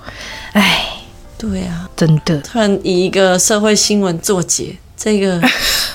[0.52, 0.86] 哎，
[1.38, 2.38] 对啊，真的。
[2.42, 5.42] 突然以一个社会新闻作结，这个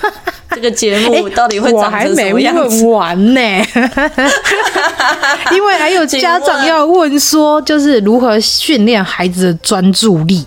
[0.50, 2.78] 这个节目到底会长成什么样子？
[2.78, 3.40] 欸、我还没问完呢，
[5.52, 10.44] 因为还有家长要问说，就是如何训练孩子的专注力。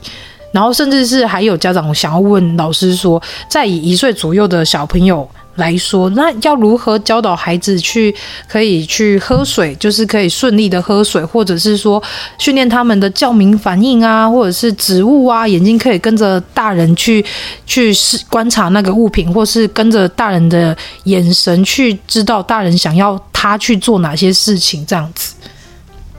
[0.52, 8.14] 然后，甚至是还有家长想要问老师说，在以一岁左右的小朋友来说，那要如何教导孩子去
[8.47, 12.01] 可以去喝水，就是可以顺利的喝水，或者是说
[12.38, 17.24] 训练他们的叫名反应啊，或者是植物啊，眼睛可以跟着大人去
[17.66, 17.93] 去
[18.30, 20.76] 观察那个物品，或是跟着大人的
[21.06, 25.35] 眼神去知道大人想要他去做哪些事情，这样子。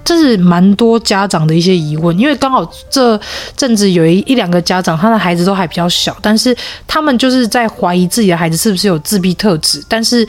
[0.06, 3.20] 这是蛮多家长的一些疑问，因为刚好这
[3.56, 10.24] 阵子有一一两个家长，他的孩子都还比较小，但是他们就是在怀疑自己的孩子是不是有自闭特质，但是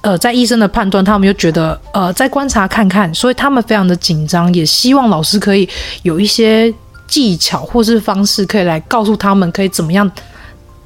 [0.00, 5.68] 呃，在医生的判断，他们又觉得呃，再观察看看，所以他们非常的紧张，也希望老师可以
[6.02, 6.72] 有一些
[7.06, 10.10] 技巧或是方式，可以来告诉他们可以怎么样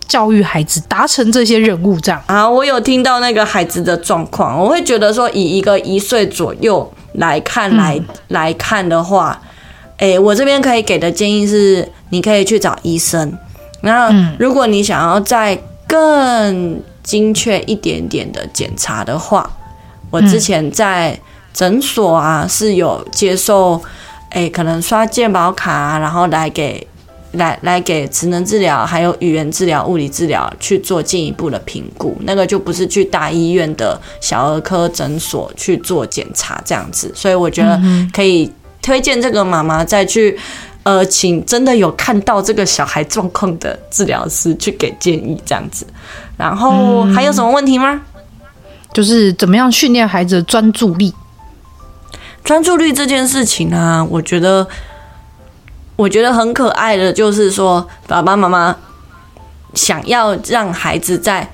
[0.08, 1.98] 教育孩子达成这些任务。
[2.00, 6.92] 这样啊，我有听到那个孩子的状况，我会觉得说，以一个一岁左右。
[7.14, 9.40] 来看来、嗯、来看的话，
[9.98, 13.32] 诶，我这边可以给的建议是，你可以去找医生。
[13.82, 19.48] 那如果你想要再更精确一点点的检查的话，
[20.10, 21.16] 我之前在
[21.52, 23.80] 诊所啊是有接受，
[24.30, 26.84] 诶，可能刷健保卡啊，然后来给。
[27.34, 37.80] 来来给职能治疗，还有语言治疗、物理治疗去做进一步的评估，那个就不是去大医院的小儿科诊所去做检查这样子，所以我觉得
[38.12, 38.50] 可以
[38.82, 40.38] 推荐这个妈妈再去，
[40.82, 45.86] 呃，请真的有看到这个小孩状况的治疗师去给建议这样子。
[46.36, 48.00] 然后还有什么问题吗？
[48.92, 51.14] 就是怎么样训练孩子的专注力？
[52.44, 54.66] 专注力这件事情呢、啊，我觉得。
[55.96, 58.74] 我觉得很可爱的，就是说爸爸妈妈
[59.74, 61.48] 想要让孩子在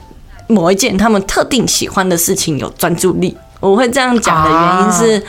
[0.46, 3.36] 某一件他们特定喜欢的事情有专注力。
[3.60, 5.22] 我会这样讲的原因是，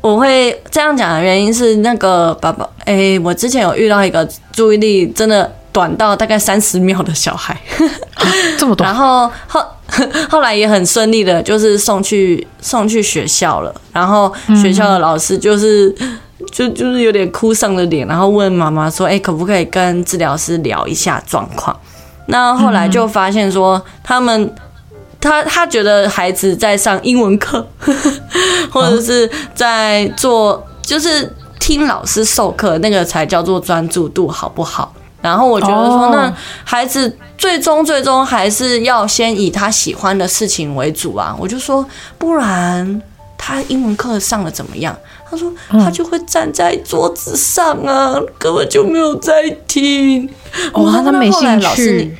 [0.00, 7.60] 我会这样讲的原因是，那个爸爸，哎，我之前有遇到一个注意力真的短到大概三十秒的小孩，
[8.58, 9.62] 这么短，然后后
[10.30, 15.94] 后来也很顺利的，就是送去送去学校了，然后学校的老师就是。
[16.52, 21.74] 就就是有点哭丧着脸，然后问妈妈说：“哎，可不可以跟治疗师聊一下状况？”
[22.26, 24.54] 那后来就发现说，他们
[25.20, 27.66] 他他觉得孩子在上英文课，
[28.70, 34.92] 或者是在做，就是听老师授课，那个才叫做专注度好不好？
[35.20, 36.30] 然后我觉得说，那
[36.64, 41.34] 孩子最终最终还是要先以他喜欢的事情为主啊！
[41.38, 41.86] 我就说，
[42.18, 43.00] 不然
[43.38, 44.94] 他英文课上的怎么样？
[45.34, 50.28] 他说：“他就会站在桌子上啊，嗯、根本就没有在听。
[50.72, 52.16] 哦，他没兴趣，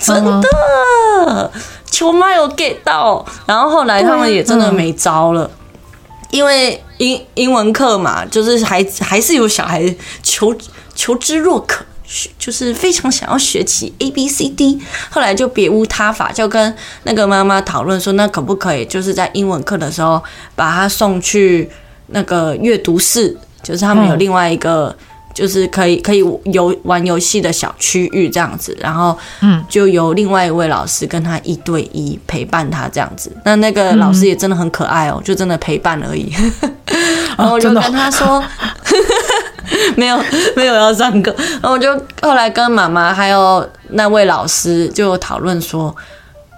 [0.00, 1.52] 真的，
[1.88, 3.24] 球妈有 get 到。
[3.46, 9.94] 然后后来他们也真的没招了，嗯、因为英英文课嘛，就是还还是有小孩
[10.24, 10.52] 求
[10.96, 11.84] 求知若渴，
[12.36, 14.80] 就是非常想要学起 A B C D。
[15.10, 16.74] 后来就别无他法，就跟
[17.04, 20.20] 那个妈妈讨论说，那可不可以就是在英文课的时候
[20.56, 21.70] 把他送去。”
[22.10, 24.94] 那个阅读室就是他们有另外一个，
[25.34, 33.30] 就是可以可以游玩游戏的小区域这样子，然后嗯，就由另外一位老师跟他一对一陪伴他这样子。
[33.44, 36.32] 那那个老师也真的很可爱哦，就真的陪伴而已。
[37.38, 38.42] 然后我就跟他说，
[39.96, 40.18] 没有
[40.56, 41.34] 没有要上课。
[41.38, 41.88] 然后我就
[42.20, 45.94] 后来跟妈妈还有那位老师就讨论说，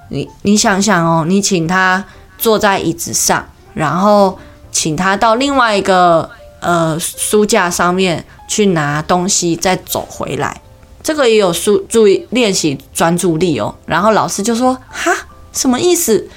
[0.08, 2.02] 你你想想哦，你请他
[2.38, 3.44] 坐在椅子上，
[3.74, 4.38] 然后。
[4.72, 6.28] 请他到另外一个
[6.60, 10.60] 呃书架上面去拿东西，再走回来，
[11.02, 13.72] 这个也有书注意练习专注力哦。
[13.86, 15.12] 然后老师就说：“哈，
[15.52, 16.28] 什么意思？”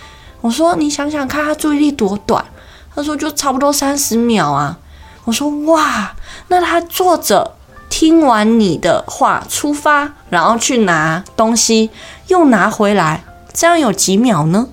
[0.41, 2.45] 我说：“你想想看，他注意力多短。”
[2.93, 4.77] 他说：“就差不多三十秒啊。”
[5.25, 6.13] 我说：“哇，
[6.49, 7.55] 那他坐着
[7.89, 11.89] 听完你的话出发，然后去拿东西，
[12.27, 13.23] 又拿回来，
[13.53, 14.67] 这样有几秒呢？”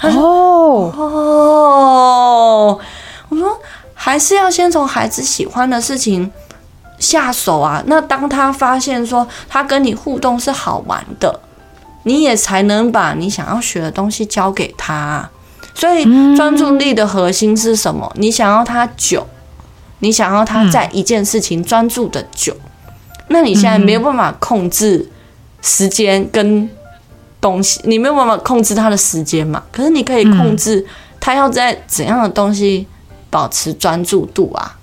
[0.00, 2.78] 哦哦，
[3.28, 3.58] 我说
[3.94, 6.30] 还是要先从孩子喜欢的事情
[6.98, 7.82] 下手啊。
[7.86, 11.40] 那当他发现说他跟你互动是好玩的，
[12.04, 15.28] 你也才能把你想要学的东西教给他。
[15.74, 16.04] 所以
[16.36, 18.12] 专注力的核心是什么？
[18.16, 19.26] 你想要他久，
[19.98, 22.56] 你想要他在一件事情专注的久，
[23.28, 25.10] 那你现在没有办法控制
[25.60, 26.70] 时间跟。
[27.40, 29.62] 东西你没有办法控制他的时间嘛？
[29.70, 30.84] 可是你可以控制
[31.20, 32.86] 他要在怎样的东西
[33.30, 34.76] 保持专注度啊？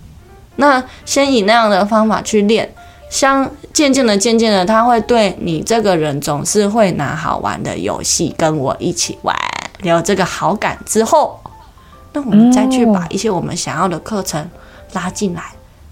[0.57, 2.73] 那先以那样的方法去练，
[3.09, 9.35] 像渐渐的、渐渐的，他会对你这个人总是会拿好玩的游戏跟我一起玩，
[9.83, 11.37] 有这个好感之后，
[12.13, 14.49] 那我们再去把一些我们想要的课程
[14.93, 15.43] 拉进来，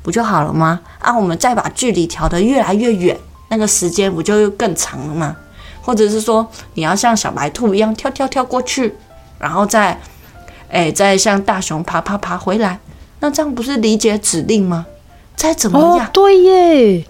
[0.01, 0.80] 不就好了吗？
[0.99, 3.18] 啊，我们再把距离调得越来越远，
[3.49, 5.36] 那个时间不就更长了吗？
[5.84, 8.95] 或者是说你要像小白兔一样跳跳跳过去，
[9.38, 9.99] 然后再
[10.69, 12.79] 哎再像大熊爬爬爬回来，
[13.19, 14.86] 那这样不是理解指令吗？
[15.36, 17.05] 再怎么样，哦、对耶，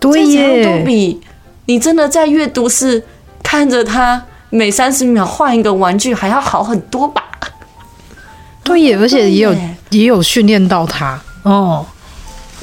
[0.00, 1.20] 对耶，都比
[1.66, 3.04] 你真的在阅读室
[3.42, 7.22] 看着他每三十秒换一个玩具还要好很多吧？
[8.64, 9.54] 对耶，而且也有
[9.90, 11.86] 也有训练到他哦。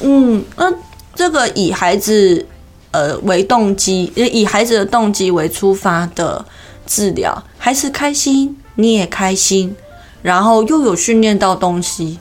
[0.00, 0.70] 嗯，那
[1.14, 2.46] 这个以孩子
[2.94, 6.44] 呃为动机，以孩子的动机为出发的
[6.86, 9.74] 治疗，孩子开心，你也开心，
[10.22, 12.20] 然后又有训练到东西。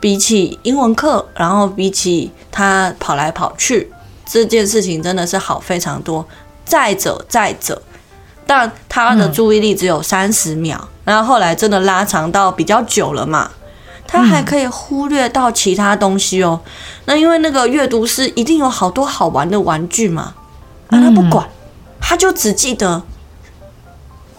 [0.00, 3.90] 比起英文课，然后比起他跑来跑去
[4.24, 6.24] 这件事情，真的是好非常多。
[6.64, 7.82] 再者，再者，
[8.46, 13.50] 但他的注意力只有三十秒，嗯，然后后来真的拉长到比较久了嘛，
[14.08, 16.60] 他还可以忽略到其他东西哦。
[16.64, 16.70] 嗯，
[17.04, 20.34] 那因为那个阅读室一定有好多好玩的玩具嘛，
[20.88, 21.48] 啊，他不管，
[22.00, 23.00] 他就只记得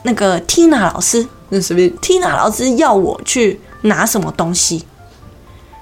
[0.03, 4.85] 那个 Tina 老师，那随便 Tina 老师要我去拿什么东西。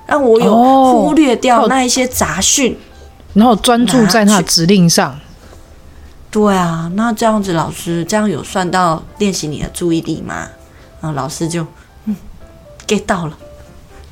[0.06, 2.80] 让我有忽略掉那一些杂讯，哦，
[3.34, 5.20] 然后专注在他的指令上。
[6.32, 10.48] 对啊，那这样子老师这样有算到练习你的注意力吗？
[11.02, 11.68] 然后老师就
[12.06, 12.16] 嗯
[12.88, 13.38] get 到了，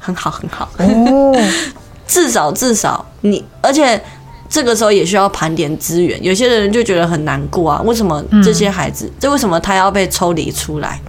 [0.06, 0.70] 很好很好。
[0.78, 1.36] 哦，
[2.08, 4.02] 至少至少你，而且
[4.48, 6.22] 这个时候也需要盘点资源。
[6.24, 11.02] 有些人就觉得很难过啊，为什么这些孩子，这、嗯、为什么他要被抽离出来？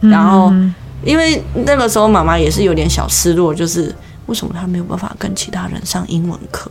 [0.00, 0.52] 然后
[1.04, 3.94] 因为那个时候妈妈也是有点小失落，就是。
[4.26, 6.70] 为什么他没有办法跟其他人上英文课？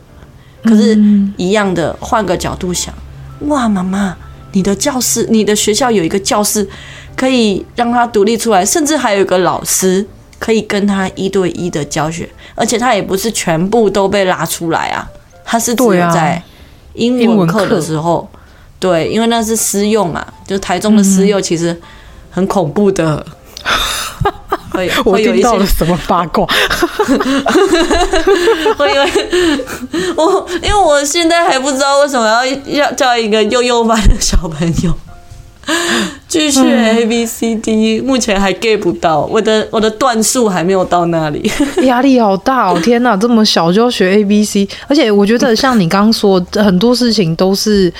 [0.64, 0.98] 可是，
[1.36, 2.92] 一样的，换个角度想，
[3.42, 4.16] 哇，妈妈，
[4.50, 6.68] 你的教室，你的学校有一个教室，
[7.14, 10.04] 可以让他独立出来，甚至还有一个老师
[10.44, 15.08] 可以跟他一对一的教学，而且他也不是全部都被拉出来啊，
[15.42, 16.42] 他是只有在
[16.92, 18.28] 英文课的时候，
[18.78, 21.80] 对，因为那是私用嘛，就台中的私用其实
[22.30, 23.24] 很恐怖的。
[24.72, 26.46] 会 我听到了什么八卦？
[28.76, 29.64] 我以为
[30.14, 34.92] 我，因为我现在还不知道为什么要要叫一个幼幼班的小朋友
[36.28, 41.50] 继续 A B C D，目前还 get 不到，我的我的段数还没有到那里，
[41.86, 42.78] 压力好大哦！
[42.82, 47.92] 天哪，这么小就要学 A B C，而且我觉得像你刚刚说，很多事情都是。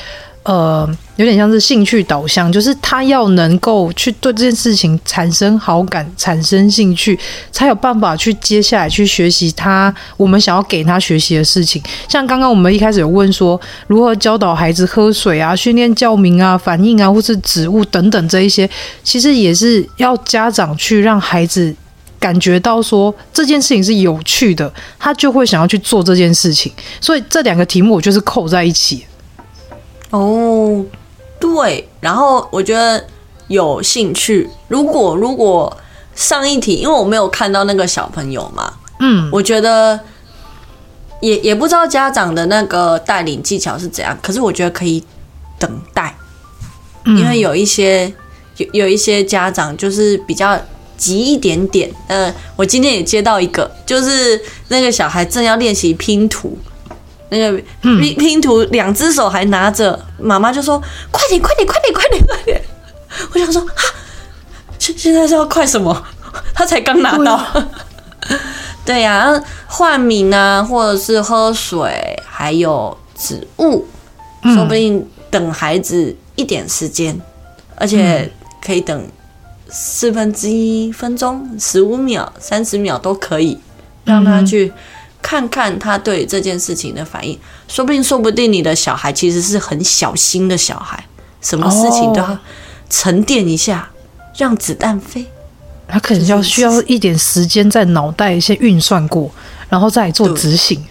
[0.44, 0.86] 呃，
[1.16, 7.18] 有点像是兴趣导向，就是他要能够去对这件事情产生好感、产生兴趣，
[7.50, 11.82] 才有办法去接下来去学习他我们想要给他学习的事情。
[12.06, 18.68] 像刚刚我们一开始有问说，如何教导孩子喝水啊、训练叫名啊、反应啊，或是植物等等这一些，
[19.02, 21.74] 其实也是要家长去让孩子
[22.20, 26.70] 感觉到说这件事情是有趣的，他就会想要去做这件事情。
[27.00, 29.06] 所以这两个题目我就是扣在一起。
[30.16, 30.84] 哦，
[31.40, 33.04] 对，然后我觉得
[33.48, 34.48] 有兴趣。
[34.68, 35.76] 如果如果
[36.14, 39.98] 上一题，因为我没有看到那个小朋友嘛，嗯，我觉得
[41.20, 44.16] 也也不知道家长的那个带领技巧是怎样。
[44.22, 45.02] 可是我觉得可以
[45.58, 46.16] 等待，
[47.04, 48.06] 因为有一些
[48.58, 50.56] 有有一些家长就是比较
[50.96, 51.90] 急一点点。
[52.06, 56.56] 呃，我今天也接到一个，就是那个小孩正要练习拼图。
[57.30, 62.62] 那个拼拼图，两只手还拿着，妈妈就说：“快点，快点，快点，快点，快点！”
[63.32, 63.94] 我想说：“哈，
[64.78, 66.04] 现现在是要快什么？
[66.54, 67.44] 他才刚拿到。”
[68.84, 73.86] 对呀，换名啊，或者是喝水，还有植物，
[74.54, 77.18] 说不定等孩子一点时间，
[77.76, 78.30] 而且
[78.64, 79.08] 可以等
[79.70, 83.58] 四分之一分钟、十五秒、三十秒都可以，
[84.04, 84.72] 让他去。
[85.24, 91.02] 看看他对这件事情的反应，说不定，说不定你的小孩其实是很小心的小孩，
[91.40, 92.38] 什么事情都要
[92.90, 93.88] 沉淀一下，
[94.36, 95.24] 让子弹飞。
[95.88, 99.30] 他可能要需要一点时间在脑袋先运算过，
[99.70, 100.84] 然后再做执行。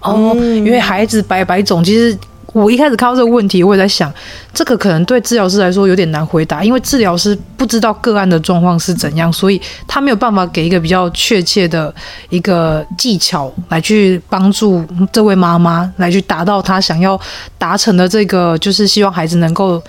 [0.00, 2.18] 哦，因为孩子百百种，其实。
[2.54, 4.10] 我一开始看到这个问题，我也在想，
[4.52, 11.92] 这个可能对治疗师来说有点难回答，因为治疗师不知道个案的状况是怎样，所以他没有办法给一个比较确切的
[12.28, 17.20] 一个技巧来去帮助这位妈妈来去达到他想要
[17.58, 19.82] 达成的这个，就是希望孩子能够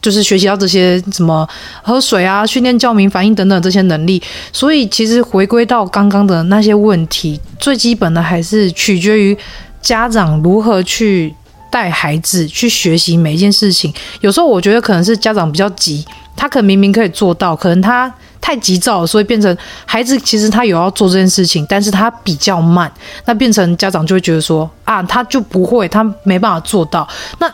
[0.00, 1.44] 就是学习到这些什么
[1.82, 4.22] 喝水啊、训练叫名、反应等等这些能力。
[4.52, 9.36] 所以其实回归到刚刚的那些问题，最基本的还是取决于
[9.80, 11.34] 家长如何去。
[11.72, 16.04] 带孩子去学习每一件事情，有时候我觉得可能是家长比较急，
[16.36, 18.12] 他可能明明可以做到，可能他
[18.42, 19.56] 太急躁，所以变成
[19.86, 22.92] 孩子其实他有要做这件事情，但是他比较慢，
[23.24, 27.08] 那变成家长就会觉得说啊，他就不会，他没办法做到。
[27.38, 27.50] 那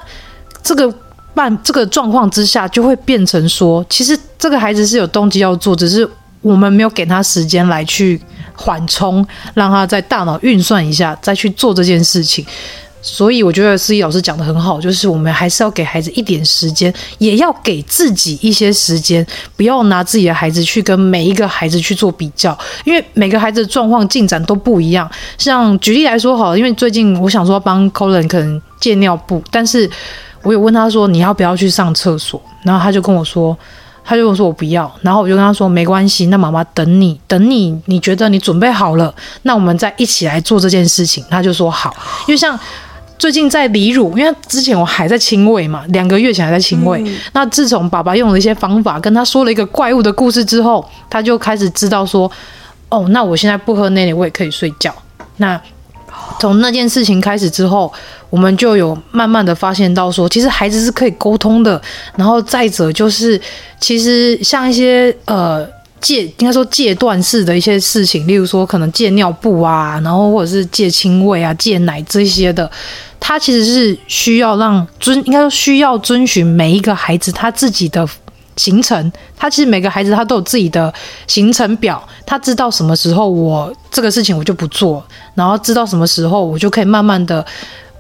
[0.65, 0.93] 这个
[1.33, 6.09] 办这个状况之下，就会变成说，其实这个孩子是有动机要做，只是
[6.43, 8.21] 我们没有给他时间来去
[8.57, 12.45] 缓冲，让他在大脑运算一下，再去做这件事情。
[13.09, 25.11] 所以我觉得思怡老师讲得很好，就是我们还是要给孩子一点时间，也要给自己一些时间，不要拿自己的孩子去跟每一个孩子去做比较，因为每个孩子的状况进展都不一样。
[25.37, 29.91] 像举例来说好了，因为最近我想说帮 Colin 可能戒尿布，但是。
[30.45, 33.55] 我有问他说，你要不要去上厕所，然后他就跟我说，
[34.05, 41.25] 他就跟我说我不要，然后我就跟他说没关系，那妈妈等你，等你，你觉得你准备好了，那我们再一起来做这件事情。
[41.29, 41.95] 他就说好，
[42.29, 42.59] 因为像
[43.19, 52.31] 最近在离乳，因为之前我还在亲喂嘛，两个月前还在亲喂，嗯、那自从爸爸用了一些方法跟他说了一个怪物的故事之后，他就开始知道说，
[52.89, 54.95] 哦，那我现在不喝奶奶，我也可以睡觉。
[55.39, 55.61] 那
[56.41, 57.93] 从那件事情开始之后，
[58.31, 61.81] 我们就有慢慢的发现到说，其实孩子是可以沟通的。
[62.17, 63.41] 然后再者就是，
[63.81, 65.67] 其实像一些呃
[66.01, 72.71] 戒，应该说戒断式的一些事情，例如说可能戒尿布啊，然后或者是戒亲喂啊、戒奶这些的，
[73.19, 78.09] 他其实是需要让遵，应该说需要遵循每一个孩子他自己的。
[78.59, 80.93] 行程，他其实每个孩子他都有自己的
[81.29, 85.01] 行程表，他知道什么时候我这个事情我就不做，
[85.37, 87.47] 然后知道什么时候我就可以慢慢的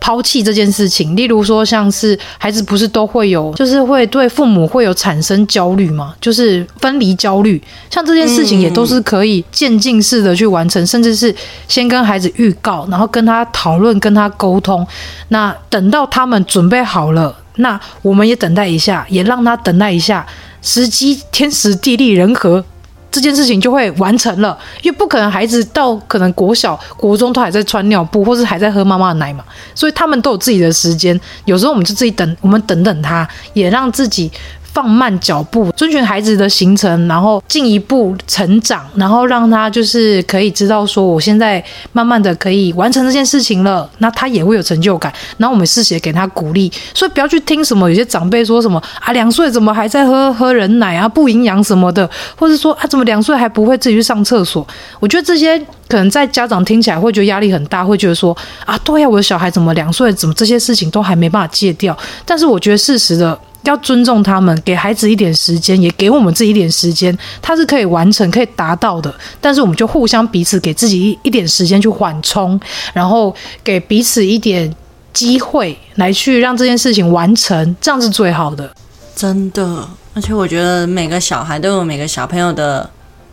[0.00, 1.14] 抛弃这件事情。
[1.16, 7.62] 例如说，像是孩子不是都会有，就是会对父母会有产生焦虑嘛，就是分离焦虑。
[7.90, 11.34] 像这件事情也都是可以渐进式的去完成，甚至是
[11.66, 14.86] 先跟孩子预告，然后跟他讨论，跟他沟通。
[15.28, 20.26] 那等到他们准备好了，那我们也等待一下，也让他等待一下。
[20.60, 22.64] 时机天时地利人和，
[23.10, 24.58] 这件事情就会完成了。
[24.82, 29.44] 因为不可能孩子到可能国小、国中都还在穿尿布，或是还在喝妈妈的奶嘛，
[29.74, 31.18] 所以他们都有自己的时间。
[31.44, 34.30] 有时候我们就自己等，我们等等他，也让自己。
[34.78, 41.60] 放慢脚步，遵循孩子的行程，然后进一步成长，然后让他就是可以知道说，我现在
[41.90, 45.12] 慢慢的可以完成这件事情了，那他也会有成就感。
[45.36, 54.64] 然后我们适时也给他鼓励，所以不要去听什么有些长辈说什么啊，两岁怎么还在喝喝人奶啊，不营养什么的，或者说啊，怎么两岁还不会自己去上厕所？
[55.00, 55.58] 我觉得这些
[55.88, 58.32] 可能在家长听起来会觉得压力很大，会觉得说
[58.64, 61.98] 啊，对呀，我的小孩怎么两岁，怎么这些事情都还没办法戒掉？
[62.24, 63.36] 但是我觉得事实的。
[63.62, 69.12] 要尊重他们，给孩子一点时间，也给我们自己一点时间，他是可以完成、可以达到的。
[69.40, 72.58] 但是我们就互相彼此给自己一一点时间去缓冲，
[72.92, 74.74] 然后给彼此一点
[75.12, 78.72] 机会来去让这件事情完成，这样是最好的。
[79.14, 82.88] 真的，而且我觉得每个小孩都有每个小朋友的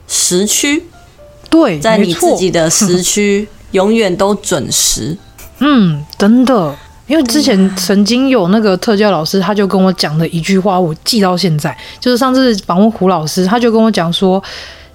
[0.08, 0.84] 时区，
[1.50, 5.16] 对，在你自己的时区 永远都准时。
[5.60, 6.76] 嗯，真的。
[7.08, 11.76] 因为之前曾经有那个特教老师，他就跟我讲的一句话，我记到现在。
[12.00, 14.44] 就是上次访问胡老师，他就跟我讲说，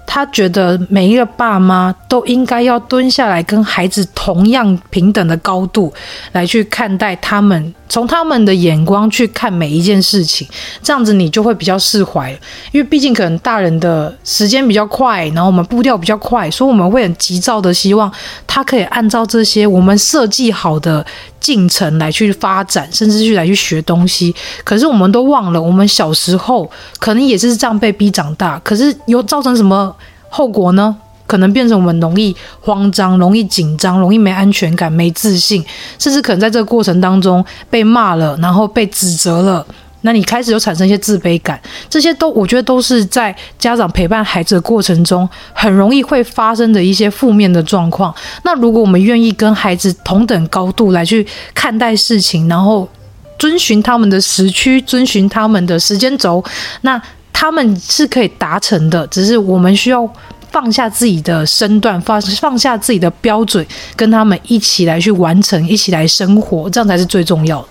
[0.05, 5.93] 他觉得每一个爸妈都应该要蹲下来，跟孩子同样平等的高度
[6.33, 7.73] 来去看待他们。
[7.91, 10.47] 从他们的眼光去看每一件事情，
[10.81, 12.31] 这样子你就会比较释怀。
[12.71, 18.09] 因为毕竟可能大人的时间比较快，然后我们步调比较快，所以我们会很急躁的希望
[18.47, 21.05] 他可以按照这些我们设计好的
[21.41, 24.33] 进程来去发展，甚至去来去学东西。
[24.63, 29.93] 可是我们都忘了，我们小时候可能也是这样被逼长大，可是有造成什么
[30.29, 30.95] 后果呢？
[31.31, 35.63] 可能变成我们容易慌张、容易紧张、容易没安全感、没自信，
[35.97, 39.65] 甚至可能在这个过程当中被骂了，然后被指责了，
[40.01, 41.57] 那你开始有产生一些自卑感，
[41.89, 48.13] 这些都我觉得都是在家长陪伴孩子的过程中很容易会发生的一些负面的状况。
[48.43, 52.85] 那如果我们愿意跟孩子同等高度来去看待事情，然后
[53.39, 56.43] 遵循他们的时区，遵循他们的时间轴，
[56.81, 57.01] 那
[57.31, 60.11] 他们是可以达成的，只是我们需要。
[60.51, 67.67] 放下自己的身段，放放下自己的标准，跟他们一起来去完成，一起来生活，这样才是最重要的。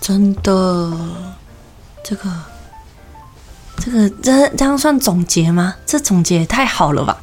[0.00, 0.92] 真的，
[2.02, 2.30] 这个，
[3.78, 5.74] 这个，这这样算总结吗？
[5.84, 7.16] 这总结也太好了吧！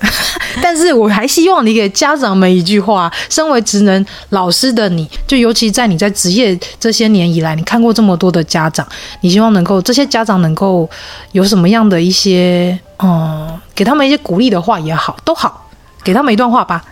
[0.62, 8.86] 但是我还希望你给家长们一句话：身为职能老师的你，就尤其在你在职业这些年以来，你看过这么多的家长，
[9.20, 10.88] 你希望能够这些家长能够
[11.32, 15.68] 有什么样的一些嗯，给他们一些鼓励的话也好，都好，
[16.02, 16.82] 给他们一段话吧。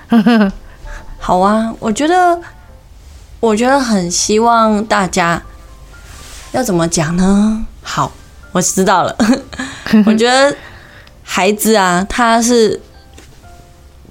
[1.18, 2.38] 好啊，我觉得，
[3.40, 5.42] 我觉得很希望大家
[6.52, 7.66] 要怎么讲呢？
[7.82, 8.12] 好，
[8.52, 9.16] 我知道了。
[10.06, 10.54] 我觉得
[11.22, 12.80] 孩子啊，他是。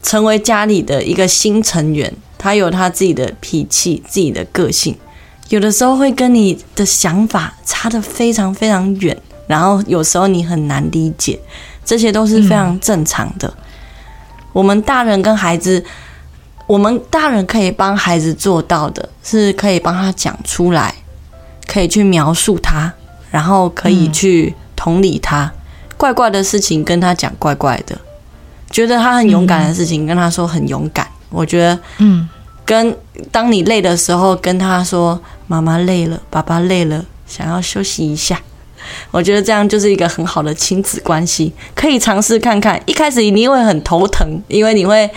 [0.07, 4.95] 成为家里的一个新成员，他有他自己的脾气、自己的个性，
[5.49, 11.37] 有的时候会跟你的想法差得非常非常远，然后有时候你很难理解，
[11.83, 13.49] 这些都是非常正常的。
[13.49, 13.63] 嗯、
[14.53, 15.83] 我们大人跟孩子，
[16.67, 20.95] 我们大人可以帮孩子做到的是，可以帮他讲出来，
[21.67, 22.93] 可以去描述他，
[23.29, 25.43] 然后可以去同理他。
[25.43, 25.51] 嗯、
[25.97, 27.99] 怪怪的事情跟他讲怪怪的，
[28.77, 31.07] 觉得他很勇敢的事情跟他说很勇敢。
[31.31, 32.29] 我觉得，嗯。
[32.63, 32.95] 跟
[33.31, 35.17] 当你累的时候，跟他说
[35.47, 38.37] ：“妈妈累了，爸爸累了，想要休息一下。”
[39.09, 42.77] 我觉得这样就是一个很好的亲子关系，可以尝试看看。
[42.85, 45.09] 一开始你会很头疼，因为你会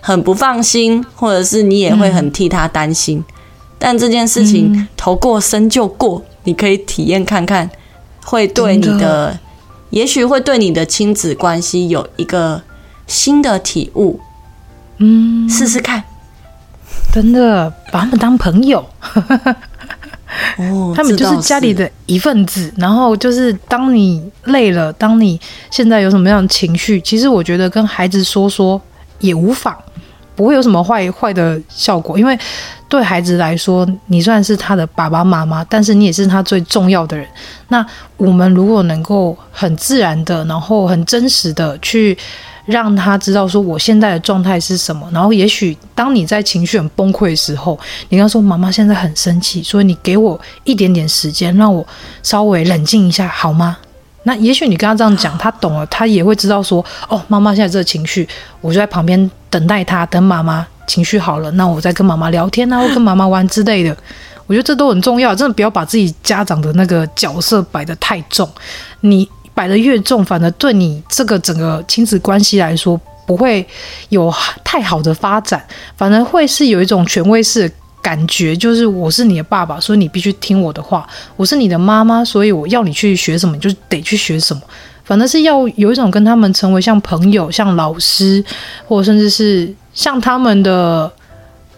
[0.00, 3.18] 很不放心，或者是你也会很替他担心。
[3.18, 3.34] 嗯、
[3.78, 7.70] 但这件事情头过身就过，你可以体验看看，
[8.24, 9.38] 会对你的，的
[9.90, 12.62] 也许会对你的亲子关系有一个
[13.06, 14.20] 新的体悟。
[14.98, 16.02] 嗯，试试看。
[17.12, 18.84] 真的把他们当朋友，
[20.58, 22.72] 哦， 他们就是家里的一份子。
[22.76, 25.40] 然后就是当你累了，当你
[25.70, 28.80] 现在有什么样的情绪，其实我觉得跟孩子说说
[29.20, 29.76] 也无妨，
[30.34, 32.18] 不会有什么坏坏的效果。
[32.18, 32.36] 因为
[32.88, 37.24] 对孩子来说，你算是他的爸爸妈妈，但是你也是他最重要的人。
[37.68, 37.84] 那
[38.16, 42.16] 我们如果能够很自然的，然后很真实的去。
[42.66, 51.86] 让他知道说我现在的状态是什么，然后也许当你在情绪很崩溃的时候，你跟他说妈妈现在很生气，所以你给我一点点时间，让我
[52.22, 53.76] 稍微冷静一下好吗？
[54.22, 58.26] 那也许你跟他这样讲，他懂了，他也会知道说哦，妈妈现在这个情绪，
[58.62, 63.94] 我就在旁边等待他，等妈妈情绪好了，那我再跟妈妈聊天啊，或跟妈妈玩之类的。
[64.46, 68.48] 我觉得这都很重要，真的不要把自己家长的那个角色摆得太重，
[69.00, 69.28] 你。
[69.54, 73.66] 摆得越重，反而对你这个整个亲子关系来说不会
[74.08, 74.32] 有
[74.64, 75.64] 太好的发展，
[75.96, 77.70] 反而会是有一种权威式
[78.02, 84.60] 感觉，就是我是你的爸爸，所以你必须听我的话；我是你的妈妈，所以我要你去学什么，你就得去学什么。
[85.04, 88.44] 反而是要有一种跟他们成为像朋友、像老师，
[88.86, 91.10] 或者甚至是像他们的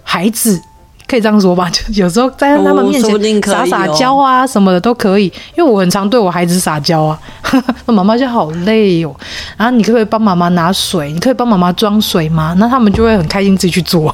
[0.02, 0.60] 孩子。
[1.08, 7.18] 可以这样说吧，就有时候在他们面前撒撒娇啊什么的都可以，因为我很常对我孩子撒娇啊。
[7.86, 9.14] 那妈妈就好累哦，
[9.56, 11.12] 然后你可不可以帮妈妈拿水？
[11.12, 12.54] 你可以帮妈妈装水吗？
[12.58, 14.12] 那他们就会很开心自己去做。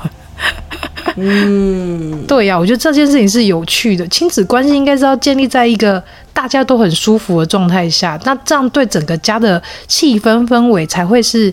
[1.16, 4.07] 嗯， 对呀，我觉得这件事情是有趣的。
[4.09, 11.53] 亲子关系应该是要建立在一个大家都很舒服的状态下，那这样对整个家的气氛氛围才会是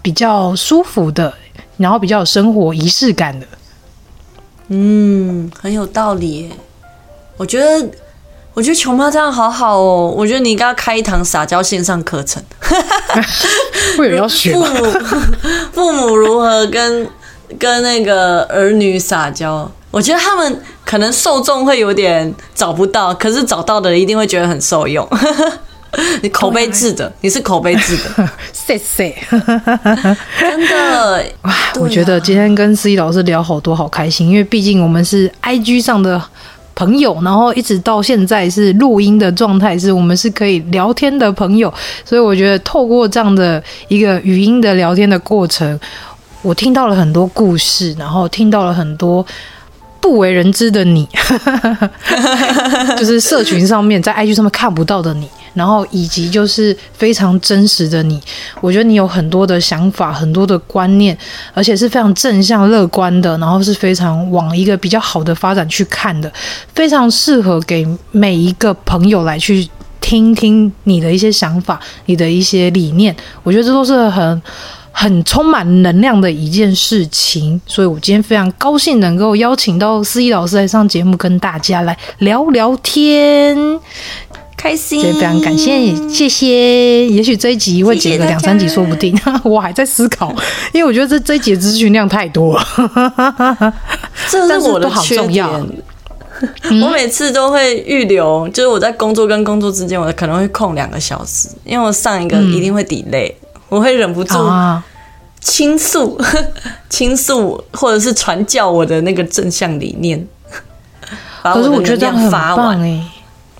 [0.00, 1.32] 比较舒服的，
[1.76, 3.46] 然后比较有生活仪式感的。
[4.68, 6.50] 嗯，很有道理耶。
[7.36, 7.88] 我觉得，
[8.54, 10.12] 我觉得琼妈这样好好哦。
[10.16, 12.42] 我觉得你应该要开一堂撒娇线上课程，
[13.98, 14.92] 会有人要学父母
[15.72, 17.08] 父母如何跟
[17.58, 19.70] 跟那个儿女撒娇。
[19.90, 25.06] 我觉得他们可能受众会有点找不到，可是找到的一定会觉得很受用。
[26.22, 29.14] 你口碑制的，你是口碑制的， 谢谢。
[30.38, 36.22] 真的哇，我觉得今天跟思怡老师聊好多，好开心，因为毕竟我们是 IG 上的
[36.74, 41.72] 朋友，然后一直到现在是录音的状态，是我们是可以聊天的朋友，
[42.04, 45.78] 所以我觉得透过这样的一个语音的聊天的过程，
[46.42, 49.24] 我听到了很多故事，然后听到了很多。
[49.98, 51.08] 不为人知的你，
[52.96, 58.22] 就是社群上面在 IG 上面看不到的你，然后以及就是非常真实的你。
[58.60, 61.18] 我觉得你有很多的想法，很多的观念，
[61.52, 66.32] 而且是非常正向乐观的，然后是非常往一个比较好的发展去看的，
[66.74, 69.68] 非常适合给每一个朋友来去
[70.00, 73.16] 听听你的一些想法，你的一些理念。
[73.42, 74.42] 我觉得这都是很。
[74.98, 83.54] 很充满能量的一件事情，所以我今天非常高兴能够邀请到思怡老师来上节目，跟大家来聊聊天，
[84.56, 85.00] 开心。
[85.00, 87.06] 所以非常感谢，谢谢。
[87.08, 89.16] 也许这一集会剪个两三集，说不定。
[89.44, 90.34] 我还在思考，
[90.72, 92.64] 因为我觉得这这一集资讯量太多了。
[94.30, 95.46] 这是我的缺点。
[96.82, 103.32] 我每次都会预留，就是我在工作跟工作之间，我可能会空两个小时，因为我上一个一定会 delay。
[103.68, 104.34] 我会忍不住
[105.40, 106.20] 倾诉、
[106.90, 110.26] 倾诉，或者是传教我的那个正向理念。
[111.42, 113.02] 可是我觉得这样很棒哎，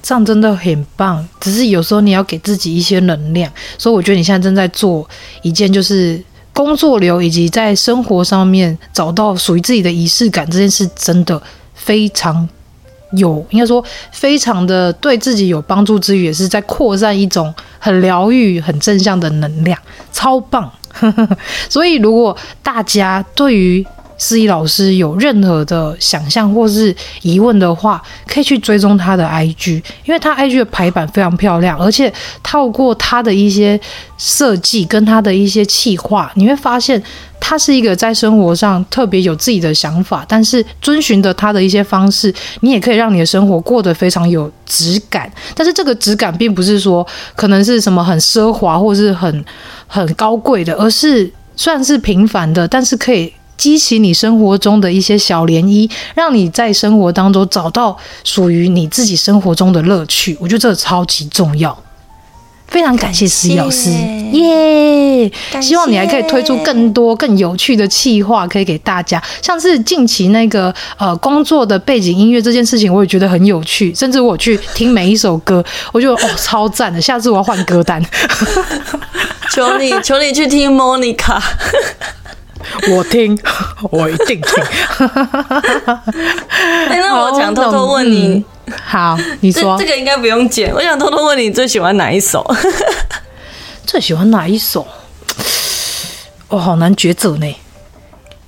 [0.06, 1.26] 上真的很棒。
[1.40, 5.08] 只是有时候你要给自己一些能量，所以我觉得你现在正在做
[5.42, 11.42] 一件，就是工作流以及在生活上面找到属于自己的仪式感这件事，真的
[11.74, 12.48] 非常。
[13.12, 19.78] 有，应该说非常的对自己有帮助之余，也是在扩散一种很疗愈、很正向的能量，
[20.12, 20.70] 超棒。
[21.70, 23.86] 所以，如果大家对于
[24.18, 32.12] 思怡老师有任何的想象或是疑问的话，可以去追踪他的 IG，因为他 IG 的排版非常漂亮，而且
[32.42, 33.78] 透过他的一些
[34.16, 37.02] 设计跟他的一些企划，你会发现
[37.38, 45.30] 他是一个在生活上特别有自己的想法，但是遵循的他的一些方式，你也可以让你的生活过得非常有质感。
[45.54, 49.44] 但是这个质感并不是说可能是什么很奢华或是很
[49.86, 53.32] 很高贵的，而是算是平凡的，但是可以。
[53.56, 60.36] 激起你生活中的一些小涟漪，让你在生活当中找到属于你自己生活中的乐趣。
[60.40, 61.76] 我觉得这个超级重要。
[62.68, 63.90] 非常感谢思怡老师，
[64.32, 65.30] 耶！
[65.62, 69.22] 希望你还可以推出更多更有趣的企划，可以给大家。
[69.40, 73.94] 像是近期那个呃工作的背景音乐这件事情，我也觉得很有趣。
[73.94, 77.00] 甚至我去听每一首歌，我觉得哦超赞的。
[77.00, 78.04] 下次我要换歌单。
[79.54, 81.40] 求你，求你去听 Monica。
[82.90, 83.38] 我听，
[83.90, 84.64] 我一定听。
[86.88, 90.72] 哎，那我想偷偷问你，嗯、好，你说这，这个应该不用剪。
[90.72, 92.44] 我想偷偷问你，最喜欢哪一首？
[93.86, 94.86] 最喜欢哪一首？
[96.48, 97.56] 我、哦、好难抉择呢。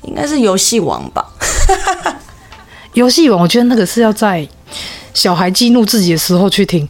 [0.03, 1.25] 应该是游戏王吧。
[2.95, 4.49] 游戏王，我觉得那个是要在
[5.12, 6.89] 小孩激怒自己的时候去听。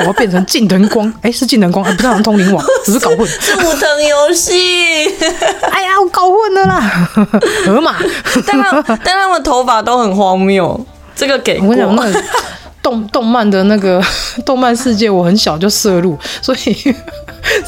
[0.00, 3.26] 我要变成近藤 光，哎、欸，是近藤光，欸、不是好像通灵王， 只是搞混。
[3.26, 5.06] 是武藤游戏。
[5.70, 7.08] 哎呀，我搞混了啦。
[7.66, 7.96] 河马，
[8.46, 10.78] 但他但他们头发都很荒谬。
[11.14, 11.68] 这个给过。
[11.68, 12.24] 我跟你讲，那个
[12.80, 14.02] 动动漫的那个
[14.46, 16.94] 动漫世界，我很小就涉入，所以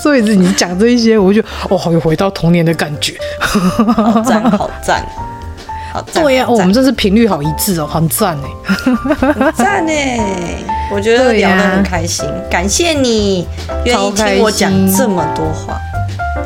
[0.00, 3.14] 所以你讲这一些，我就哦，好有回到童年的感觉。
[3.40, 5.04] 好赞，好赞。
[5.92, 8.48] 好对呀、啊，我们这是频率好一致哦，很赞哎，
[9.16, 10.18] 很赞哎，
[10.92, 13.46] 我觉得聊得很开心，啊、感谢你
[13.84, 15.76] 愿意听我讲这么多话。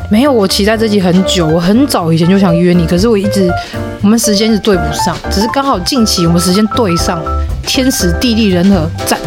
[0.09, 3.51] 没有，我期待这集很久，我很早以前就想约你，可是我一直
[4.01, 7.21] 我们时间是对不上，只是刚好近期我们时间对上，
[7.65, 9.19] 天时地利人和，赞。